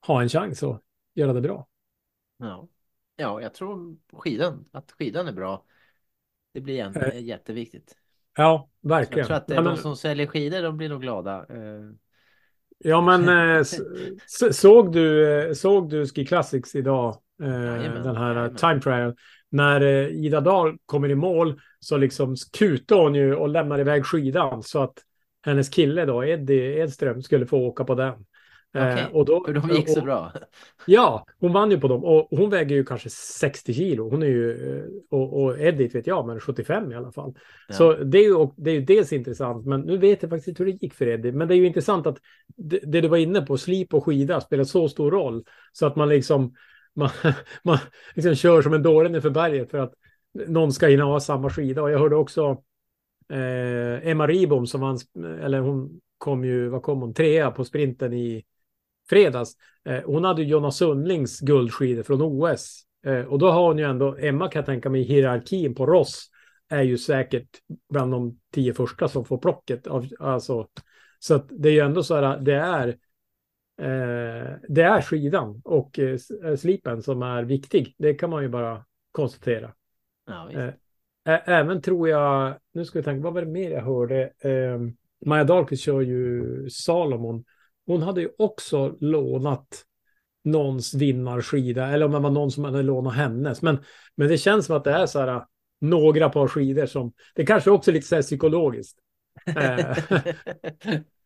[0.08, 0.82] ha en chans att
[1.16, 1.68] göra det bra.
[2.38, 2.68] Ja.
[3.16, 5.64] ja, jag tror skidan, att skidan är bra.
[6.54, 7.98] Det blir en, Eh, jätteviktigt.
[8.38, 9.28] Ja, Så verkligen.
[9.28, 11.46] jag tror att de som säljer skidor, de blir nog glada.
[12.78, 13.66] Ja, men
[14.52, 17.18] såg du, såg du Ski Classics idag?
[17.40, 18.56] Jajamän, den här jajamän.
[18.56, 19.16] time trial.
[19.50, 24.06] När eh, Ida Dahl kommer i mål så liksom kutar hon ju och lämnar iväg
[24.06, 24.94] skidan så att
[25.46, 28.14] hennes kille då, Eddie Edström, skulle få åka på den.
[28.74, 30.32] Eh, Okej, och då, För de gick så och- bra.
[30.86, 34.10] Ja, hon vann ju på dem och hon väger ju kanske 60 kilo.
[34.10, 37.34] Hon är ju, eh, och, och Edith vet jag, men 75 i alla fall.
[37.68, 37.74] Ja.
[37.74, 40.64] Så det är, ju, det är ju dels intressant, men nu vet jag faktiskt inte
[40.64, 41.32] hur det gick för Eddie.
[41.32, 42.18] Men det är ju intressant att
[42.58, 45.44] det, det du var inne på, slip och skida, spelar så stor roll.
[45.72, 46.54] Så att man liksom,
[46.98, 47.10] man,
[47.64, 47.78] man
[48.16, 49.94] liksom kör som en dåre nerför berget för att
[50.48, 51.82] någon ska hinna ha samma skida.
[51.82, 52.64] Och jag hörde också
[53.34, 54.98] eh, Emma Ribom som vann,
[55.42, 58.44] eller hon kom ju, vad kom hon, trea på sprinten i
[59.10, 59.54] fredags.
[59.86, 62.84] Eh, hon hade ju Jonas Sundlings guldskidor från OS.
[63.06, 66.30] Eh, och då har hon ju ändå, Emma kan jag tänka mig, hierarkin på Ross
[66.70, 67.50] är ju säkert
[67.90, 69.88] bland de tio första som får plocket.
[69.88, 70.68] Av, alltså,
[71.20, 72.94] så att det är ju ändå så här, det är, eh,
[74.68, 77.96] det är skidan och eh, eh, slipen som är viktig.
[77.98, 79.74] Det kan man ju bara konstatera.
[80.26, 80.52] Ja.
[80.52, 80.74] Eh,
[81.46, 84.32] Även tror jag, nu ska vi tänka, vad var det mer jag hörde?
[84.40, 84.80] Eh,
[85.26, 87.44] Maja Dahlqvist kör ju Salomon.
[87.86, 89.68] Hon hade ju också lånat
[90.44, 93.62] någons vinnarskida, eller om det var någon som hade lånat hennes.
[93.62, 93.78] Men,
[94.16, 95.46] men det känns som att det är så här
[95.82, 99.00] några par skidor som, det kanske också är lite så här psykologiskt.
[99.48, 99.98] Eh,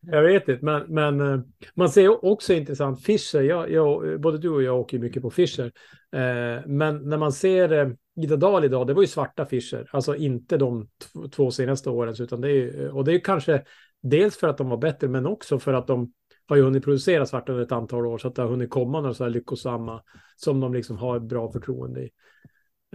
[0.00, 1.40] jag vet inte, men, men eh,
[1.74, 3.40] man ser också intressant Fischer.
[3.40, 5.72] Jag, jag, både du och jag åker ju mycket på Fischer.
[6.12, 9.88] Eh, men när man ser Ida Dahl idag, det var ju svarta Fischer.
[9.92, 10.88] Alltså inte de
[11.32, 13.64] två senaste åren, utan det är och det är ju kanske
[14.02, 16.12] dels för att de var bättre, men också för att de
[16.46, 19.00] har ju hunnit producera svarta under ett antal år, så att det har hunnit komma
[19.00, 20.02] några så här lyckosamma
[20.36, 22.10] som de liksom har bra förtroende i.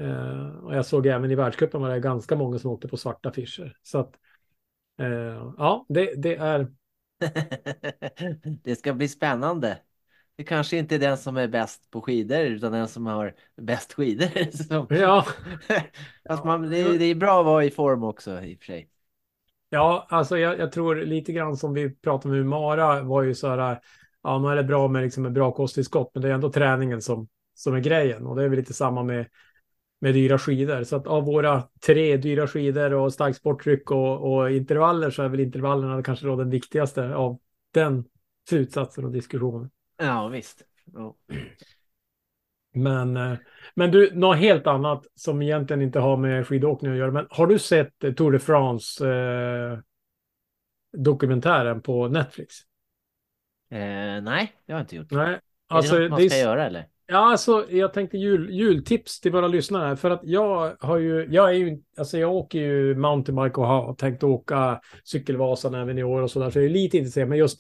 [0.01, 3.31] Uh, och jag såg även i världscupen var det ganska många som åkte på svarta
[3.31, 3.77] Fischer.
[3.83, 4.13] Så att
[4.97, 6.67] eh, ja, det, det är
[8.63, 9.77] Det ska bli spännande.
[10.35, 13.93] Det kanske inte är den som är bäst på skidor utan den som har bäst
[13.93, 14.51] skidor.
[14.67, 15.25] som- ja.
[16.27, 18.65] Fast man, det, är- det är bra att vara i form också i och för
[18.65, 18.89] sig.
[19.69, 23.47] Ja, alltså jag, jag tror lite grann som vi pratade med Mara var ju så
[23.49, 23.79] här,
[24.23, 27.01] ja, nu är det bra med liksom en bra kosttillskott, men det är ändå träningen
[27.01, 29.27] som, som är grejen och det är väl lite samma med,
[29.99, 30.83] med dyra skidor.
[30.83, 35.29] Så att av våra tre dyra skidor och starkt sporttryck och, och intervaller så är
[35.29, 37.39] väl intervallerna kanske då den viktigaste av
[37.73, 38.03] den
[38.49, 39.69] slutsatsen och diskussionen.
[39.97, 40.61] Ja, visst.
[40.93, 41.15] Ja.
[42.73, 43.37] Men, eh,
[43.75, 47.11] men du, något helt annat som egentligen inte har med skidåkning att göra.
[47.11, 49.79] Men har du sett Tour de France eh,
[50.97, 52.55] dokumentären på Netflix?
[53.69, 53.77] Eh,
[54.21, 55.11] nej, det har jag inte gjort.
[55.11, 56.87] Nej, är alltså det något man det ska är, göra eller?
[57.07, 61.49] Ja, alltså jag tänkte jul, jultips till våra lyssnare för att jag har ju, jag
[61.49, 66.21] är ju, alltså jag åker ju mountainbike och har tänkt åka cykelvasan även i år
[66.21, 67.59] och så där, så jag är lite intresserad, men just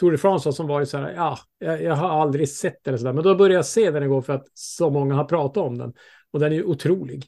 [0.00, 2.98] Tour de France som varit så här, ja, jag, jag har aldrig sett det eller
[2.98, 5.62] så där, men då börjar jag se den igår för att så många har pratat
[5.62, 5.92] om den
[6.30, 7.24] och den är ju otrolig.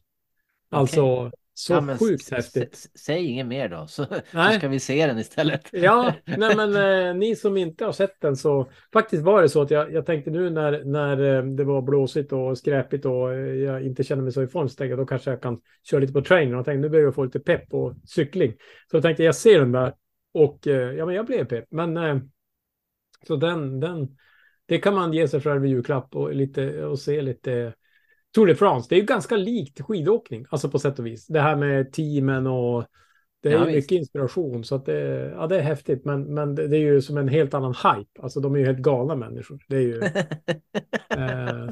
[0.70, 2.90] Alltså så Ja, sjukt häftigt.
[2.94, 5.68] Säg inget mer då, så, så ska vi se den istället.
[5.72, 9.62] Ja, nej men eh, ni som inte har sett den så faktiskt var det så
[9.62, 13.38] att jag, jag tänkte nu när, när eh, det var blåsigt och skräpigt och eh,
[13.38, 16.00] jag inte känner mig så i form så tänkte jag då kanske jag kan köra
[16.00, 18.52] lite på trainer och tänkte nu behöver jag få lite pepp på cykling.
[18.90, 19.94] Så jag tänkte jag ser den där
[20.34, 21.64] och eh, ja men jag blev pepp.
[21.70, 22.16] Men eh,
[23.26, 24.16] så den, den,
[24.66, 27.74] det kan man ge sig själv i julklapp och, lite, och se lite
[28.34, 28.86] Tour de France.
[28.90, 31.26] Det är ju ganska likt skidåkning, alltså på sätt och vis.
[31.26, 32.84] Det här med teamen och
[33.42, 33.76] det är Ja, ju visst.
[33.90, 34.64] mycket inspiration.
[34.64, 37.28] Så att det, ja, det är häftigt, men, men det det är ju som en
[37.28, 38.22] helt annan hype.
[38.22, 39.58] Alltså de är ju helt galna människor.
[39.68, 40.02] Det är ju...
[41.08, 41.68] eh,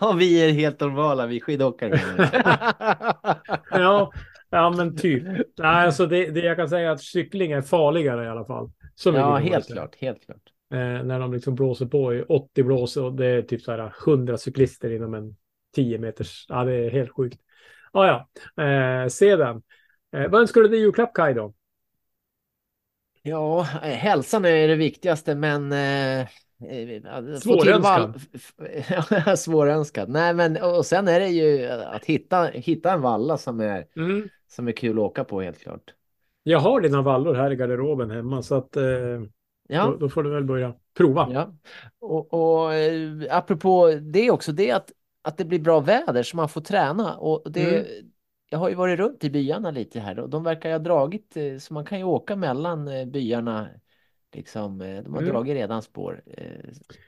[0.00, 2.00] Och vi är helt normala, vi skidåkare.
[3.70, 4.12] ja,
[4.50, 5.22] ja, men typ.
[5.58, 8.70] Nej, alltså det, det jag kan säga att cykling är farligare i alla fall.
[8.94, 10.42] Så mycket Ja, helt klart, helt klart.
[10.72, 13.92] Eh, när de liksom blåser på i 80 blås och det är typ så här
[14.06, 15.36] 100 cyklister inom en
[15.78, 16.46] 10 meters.
[16.48, 17.40] Ja, det är helt sjukt.
[17.92, 19.62] Ja, ja, eh, se den.
[20.12, 21.54] Eh, vad önskar du dig i julklapp Kaj då?
[23.22, 25.72] Ja, eh, hälsan är det viktigaste, men...
[25.72, 26.26] Eh, eh,
[27.40, 28.20] Svårönskad.
[29.38, 30.08] Svårönskad.
[30.08, 34.28] Nej, men och sen är det ju att hitta, hitta en valla som är, Mm.
[34.48, 35.94] som är kul att åka på, helt klart.
[36.42, 38.84] Jag har dina vallor här i garderoben hemma så att eh,
[39.68, 39.86] Ja.
[39.86, 41.28] då, då får du väl börja prova.
[41.32, 41.54] Ja,
[42.00, 44.92] och, och eh, apropå det också, det är att,
[45.28, 47.16] att det blir bra väder så man får träna.
[47.16, 48.10] Och det, Mm.
[48.50, 51.56] Jag har ju varit runt i byarna lite här och de verkar ha dragit, eh,
[51.58, 53.68] så man kan ju åka mellan eh, byarna.
[54.34, 55.32] Liksom, eh, de har Mm.
[55.32, 56.22] dragit redan spår.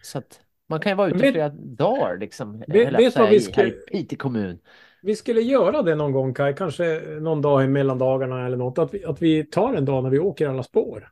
[0.02, 2.58] Så att man kan ju vara ute Vet- flera dagar liksom.
[2.68, 4.58] Vet- vet vad vi här i Piteå kommun.
[5.02, 8.78] Vi skulle göra det någon gång Kaj, kanske någon dag i mellandagarna eller något.
[8.78, 11.08] Att vi, att vi tar en dag när vi åker alla spår.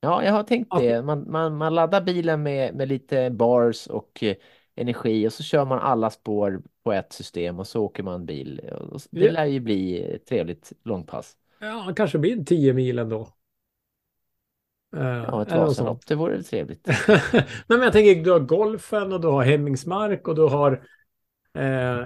[0.00, 1.02] Ja, jag har tänkt Att- det.
[1.02, 4.24] Man, man, man laddar bilen med, med lite bars och
[4.82, 8.60] energi och så kör man alla spår på ett system och så åker man bil.
[9.10, 11.36] Det lär ju bli ett trevligt långpass.
[11.58, 13.28] Ja, det kanske blir 10 mil ändå.
[14.96, 15.50] Eh, Ja, ett.
[15.52, 16.86] Vasalopp, det vore trevligt.
[17.32, 20.72] Nej, men jag tänker, du har golfen och du har Hemmingsmark och du har
[21.54, 21.62] eh,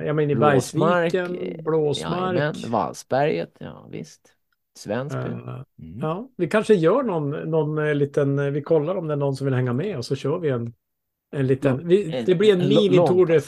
[0.07, 2.39] jag menar i Bergsviken, eh, Blåsmark.
[2.39, 4.33] Jajamän, Vallsberget, ja visst.
[4.77, 5.19] Svensby.
[5.19, 5.99] Eh, Mm.
[6.01, 9.37] ja, vi kanske gör någon, någon eh, liten, eh, vi kollar om det är någon
[9.37, 10.75] som vill hänga med och så kör vi en,
[11.37, 13.41] en liten, vi, det blir en mini Tour de,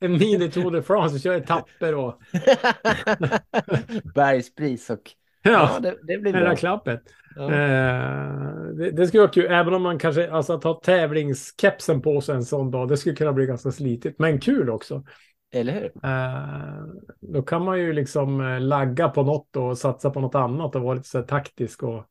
[0.00, 2.20] en mini Tour de France, vi kör etapper och
[4.14, 5.10] Bergspris och...
[5.42, 6.56] Ja, ja, det, det blir hela bra.
[6.56, 7.02] klappet.
[7.36, 7.52] Ja.
[7.52, 12.20] Eh, det, det skulle vara kul, även om man kanske, alltså att ha tävlingskepsen på
[12.20, 15.04] sig en sån dag, det skulle kunna bli ganska slitigt, men kul också.
[15.52, 15.84] Eller hur?
[16.04, 16.84] Eh,
[17.20, 20.82] då kan man ju liksom eh, lagga på något och satsa på något annat och
[20.82, 22.04] vara lite så här taktisk och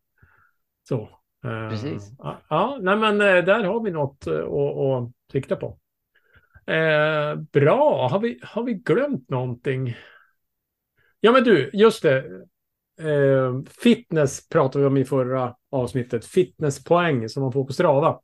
[0.88, 1.02] så.
[1.46, 2.12] Eh, Precis.
[2.50, 5.78] Ja, nej men eh, där har vi något att, att sikta på.
[6.72, 9.96] Eh, bra, har vi, har vi glömt någonting?
[11.20, 12.18] Ja men du, just det.
[13.02, 16.26] Eh, fitness pratade vi om i förra avsnittet.
[16.26, 18.20] Fitnesspoäng som man får på Strava.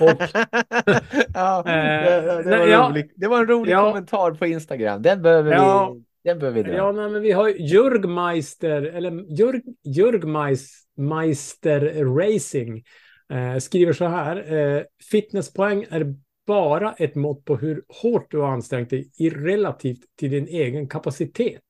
[1.34, 2.88] ja, Eh, det, det, var ja.
[2.90, 3.88] rolig, det var en rolig Ja.
[3.90, 5.02] kommentar på Instagram.
[5.02, 5.92] Den behöver Ja.
[5.94, 6.76] vi, den behöver vi dra.
[6.76, 12.84] Ja, nej, men vi har Jörgmeister, eller Jörg, Jörgmeister Racing
[13.30, 14.52] eh, skriver så här.
[14.52, 16.14] Eh, fitnesspoäng är
[16.46, 20.88] bara ett mått på hur hårt du har ansträngt dig i relativt till din egen
[20.88, 21.62] kapacitet.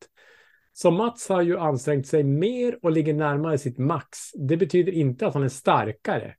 [0.72, 4.18] Så Mats har ju ansträngt sig mer och ligger närmare sitt max.
[4.32, 6.34] Det betyder inte att han är starkare.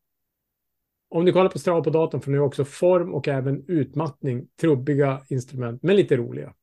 [1.10, 4.48] Om ni kollar på Strava på datorn får ni också form och även utmattning.
[4.62, 6.54] Trubbiga instrument, men lite roliga.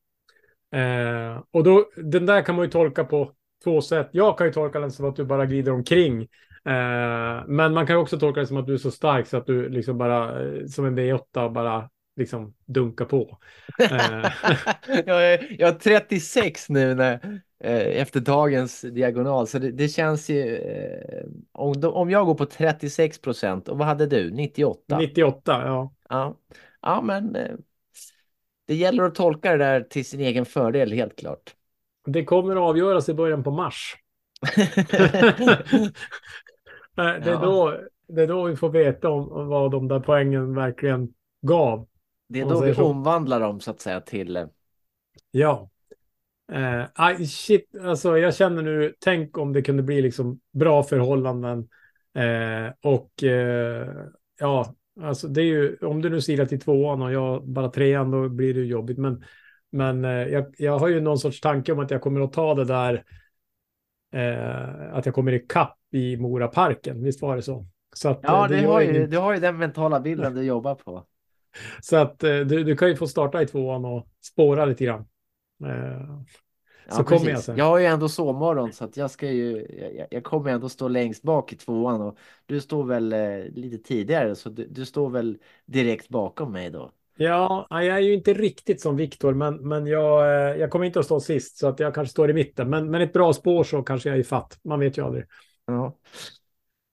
[0.73, 3.33] Eh, och då, den där kan man ju tolka på
[3.63, 4.09] två sätt.
[4.11, 6.27] Jag kan ju tolka den som att du bara glider omkring.
[6.65, 9.45] Eh, men man kan också tolka det som att du är så stark så att
[9.45, 13.37] du liksom bara, eh, som en V8, bara liksom dunkar på.
[13.79, 14.31] Eh,
[15.05, 20.55] jag, är, jag är 36 nu när, efter dagens diagonal, så det, det känns ju...
[20.55, 24.31] Eh, om, om jag går på 36 procent, och vad hade du?
[24.31, 24.97] 98?
[24.97, 25.93] 98, ja.
[26.09, 26.37] Ja,
[26.81, 27.55] ja men eh,
[28.67, 31.55] det gäller att tolka det där till sin egen fördel, helt klart.
[32.05, 33.95] Det kommer att avgöras i början på mars.
[36.95, 37.39] Det, är Ja.
[37.41, 41.87] då, det är då vi får veta om, om vad de där poängen verkligen gav.
[42.27, 42.83] Det är då vi så.
[42.83, 44.37] omvandlar dem så att säga till...
[44.37, 44.45] eh,
[45.31, 45.69] Ja.
[46.51, 51.67] Eh, shit, alltså jag känner nu, tänk om det kunde bli liksom bra förhållanden.
[52.15, 53.87] Eh, och eh,
[54.39, 58.11] ja, alltså det är ju, om du nu silar till tvåan och jag bara trean,
[58.11, 58.97] då blir det jobbigt.
[58.97, 59.23] Men,
[59.71, 62.53] men eh, jag, jag har ju någon sorts tanke om att jag kommer att ta
[62.53, 63.03] det där,
[64.11, 67.65] eh, att jag kommer ikapp i Moraparken, visst var det så?
[67.95, 69.99] Så att, Ja, eh, det du gör har, ju, inget- du har ju den mentala
[69.99, 71.05] bilden du jobbar på.
[71.81, 75.05] Så att eh, du, du kan ju få starta i tvåan och spåra lite grann.
[75.65, 76.21] Eh,
[76.85, 77.57] Ja, Så kommer jag sen.
[77.57, 79.67] Jag har ju ändå sovmorgon så att jag ska ju,
[79.97, 83.77] jag, jag kommer ändå stå längst bak i tvåan och du står väl eh, lite
[83.77, 86.91] tidigare så du, du står väl direkt bakom mig då.
[87.17, 91.05] Ja, jag är ju inte riktigt som Viktor, men, men jag, jag kommer inte att
[91.05, 92.69] stå sist så att jag kanske står i mitten.
[92.69, 94.59] Men, men ett bra spår så kanske jag är i fatt.
[94.63, 95.25] Man vet ju aldrig.
[95.65, 95.97] Ja.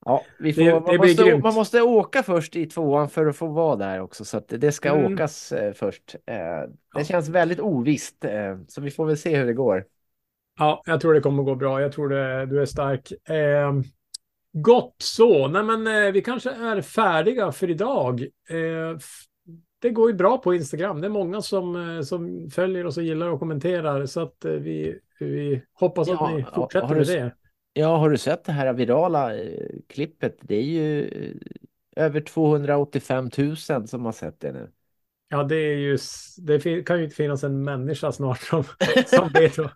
[0.05, 3.35] Ja, vi får, Det- man, det måste, man måste åka först i tvåan för att
[3.35, 5.13] få vara där också så att det ska Mm.
[5.13, 6.15] åkas eh, först.
[6.25, 7.03] Eh, det Ja.
[7.03, 9.85] känns väldigt ovisst eh, så vi får väl se hur det går.
[10.59, 11.81] Ja, jag tror det kommer gå bra.
[11.81, 13.11] Jag tror det, du är stark.
[13.29, 13.73] Eh,
[14.53, 15.47] gott så.
[15.47, 18.21] Nej, men eh, vi kanske är färdiga för idag.
[18.49, 18.97] Eh,
[19.81, 21.01] det går ju bra på Instagram.
[21.01, 24.05] Det är många som, eh, som följer oss och gillar och kommenterar.
[24.05, 27.35] Så att vi, vi hoppas Ja, att ni fortsätter med det.
[27.73, 33.29] Ja, har du sett det här virala eh, klippet, det är ju eh, över 285
[33.37, 34.71] 000 som har sett det nu.
[35.29, 35.97] Ja, det är ju,
[36.37, 38.63] det kan ju inte finnas en människa snart som,
[39.05, 39.69] som vet, vad,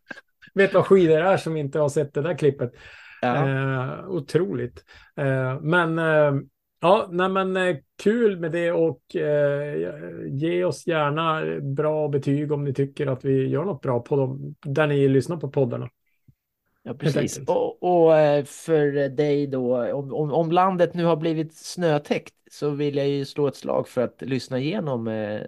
[0.54, 2.74] vet vad skidor är som inte har sett det där klippet.
[3.22, 3.50] Ja.
[3.50, 4.86] Eh, otroligt.
[5.16, 6.34] Eh, men eh,
[6.82, 9.02] ja, nej, men kul med det och
[10.28, 14.56] ge oss gärna bra betyg om ni tycker att vi gör något bra på dem
[14.66, 15.89] där ni lyssnar på poddarna.
[16.88, 17.38] Ja, precis.
[17.46, 22.70] Och, och eh, för dig då, om, om, om landet nu har blivit snötäckt så
[22.70, 25.42] vill jag ju slå ett slag för att lyssna igenom eh,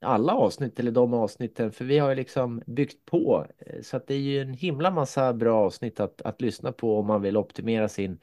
[0.00, 1.72] alla avsnitt eller de avsnitten.
[1.72, 3.46] För vi har ju liksom byggt på.
[3.58, 6.98] eh, Så att det är ju en himla massa bra avsnitt att, att lyssna på
[6.98, 8.18] om man vill optimera sin,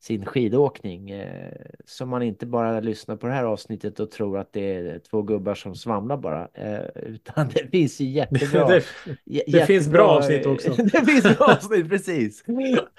[0.00, 1.10] sin skidåkning.
[1.10, 1.52] Eh,
[1.84, 5.22] så man inte bara lyssnar på det här avsnittet och tror att det är två
[5.22, 6.48] gubbar som svamlar bara.
[6.54, 8.68] Eh, utan det finns ju jättebra.
[8.68, 8.84] det,
[9.24, 10.82] J- det finns bra jättebra- avsnitt också.
[10.82, 12.44] det finns bra avsnitt, precis.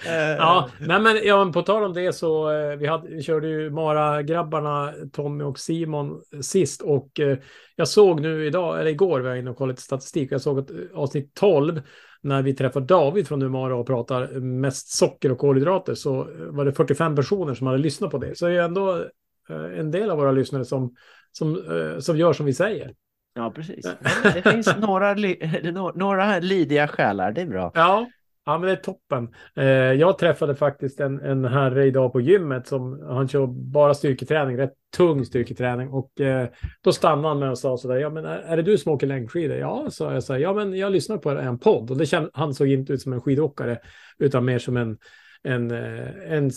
[0.07, 3.21] Eh, Ja, nej men ja, men på tal om det så eh, vi, hade, vi
[3.23, 7.37] körde ju Mara-grabbarna Tommy och Simon sist och eh,
[7.75, 10.41] jag såg nu idag, eller igår var jag inne och kollade lite statistik och jag
[10.41, 11.81] såg att eh, avsnitt 12
[12.21, 16.65] när vi träffar David från Umara och pratar mest socker och kolhydrater så eh, var
[16.65, 18.37] det 45 personer som hade lyssnat på det.
[18.37, 18.95] Så det är ändå
[19.49, 20.95] eh, en del av våra lyssnare som,
[21.31, 22.93] som, eh, som gör som vi säger.
[23.33, 23.85] Ja, precis.
[24.23, 27.71] Ja, Det finns några, li- nå- några lydiga själar, det är bra.
[27.75, 28.07] Ja,
[28.51, 29.33] ja men det är toppen.
[29.55, 34.57] Eh, jag träffade faktiskt en, en herre idag på gymmet som han kör bara styrketräning,
[34.57, 35.89] rätt tung styrketräning.
[35.89, 36.47] Och eh,
[36.83, 39.07] då stannade han med och sa sådär, ja men är, är det du som åker
[39.07, 39.57] längdskidor?
[39.57, 41.91] Ja, sa jag, så här, ja men jag lyssnar på en podd.
[41.91, 43.77] Och det känd, han såg inte ut som en skidåkare,
[44.17, 44.97] utan mer som en,
[45.43, 46.51] en, eh, en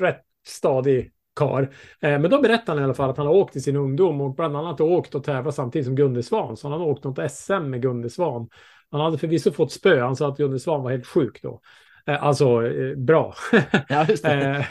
[0.00, 1.62] rätt stadig kar.
[2.00, 4.20] Eh, men då berättade han i alla fall att han har åkt i sin ungdom
[4.20, 6.56] och bland annat åkt och tävlat samtidigt som Gunde Svan.
[6.56, 8.48] Så han har åkt något SM med Gunde Svan.
[8.90, 10.00] Han hade förvisso fått spö.
[10.00, 11.60] Han sa att Gunde Svan var helt sjuk då.
[12.06, 13.34] Eh, alltså eh, bra.
[13.88, 14.06] Ja.
[14.24, 14.64] Eh,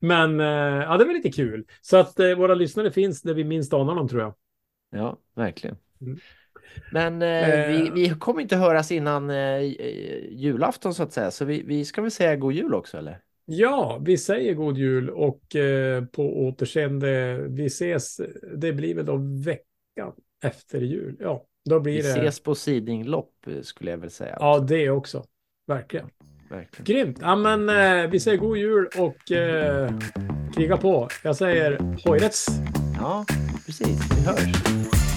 [0.00, 1.64] Men ja, det var lite kul.
[1.80, 4.34] Så att våra lyssnare finns där vi minst anar dem tror jag.
[4.90, 5.76] Ja, verkligen.
[6.00, 6.18] Mm.
[6.92, 7.68] Men Eh.
[7.68, 9.60] vi, vi kommer inte höras innan eh,
[10.30, 11.30] julafton så att säga.
[11.30, 13.18] Så vi, vi ska väl säga god jul också eller?
[13.44, 17.36] Ja, vi säger god jul och eh, på återseende.
[17.48, 18.20] Vi ses.
[18.56, 21.16] Det blir väl då veckan efter jul.
[21.20, 22.08] Ja, då blir Vi det.
[22.08, 24.36] ses på sidinglopp eh, skulle jag väl säga.
[24.40, 24.66] Ja, också.
[24.66, 25.24] det också.
[25.66, 26.06] Verkligen.
[26.50, 26.84] Verkligen.
[26.84, 27.18] Grymt.
[27.20, 29.92] Ja, men eh, vi säger god jul och eh,
[30.54, 31.08] kriga på.
[31.24, 32.46] Jag säger hojrets.
[33.00, 33.24] Ja,
[33.66, 33.98] precis.
[34.16, 35.09] Vi hörs.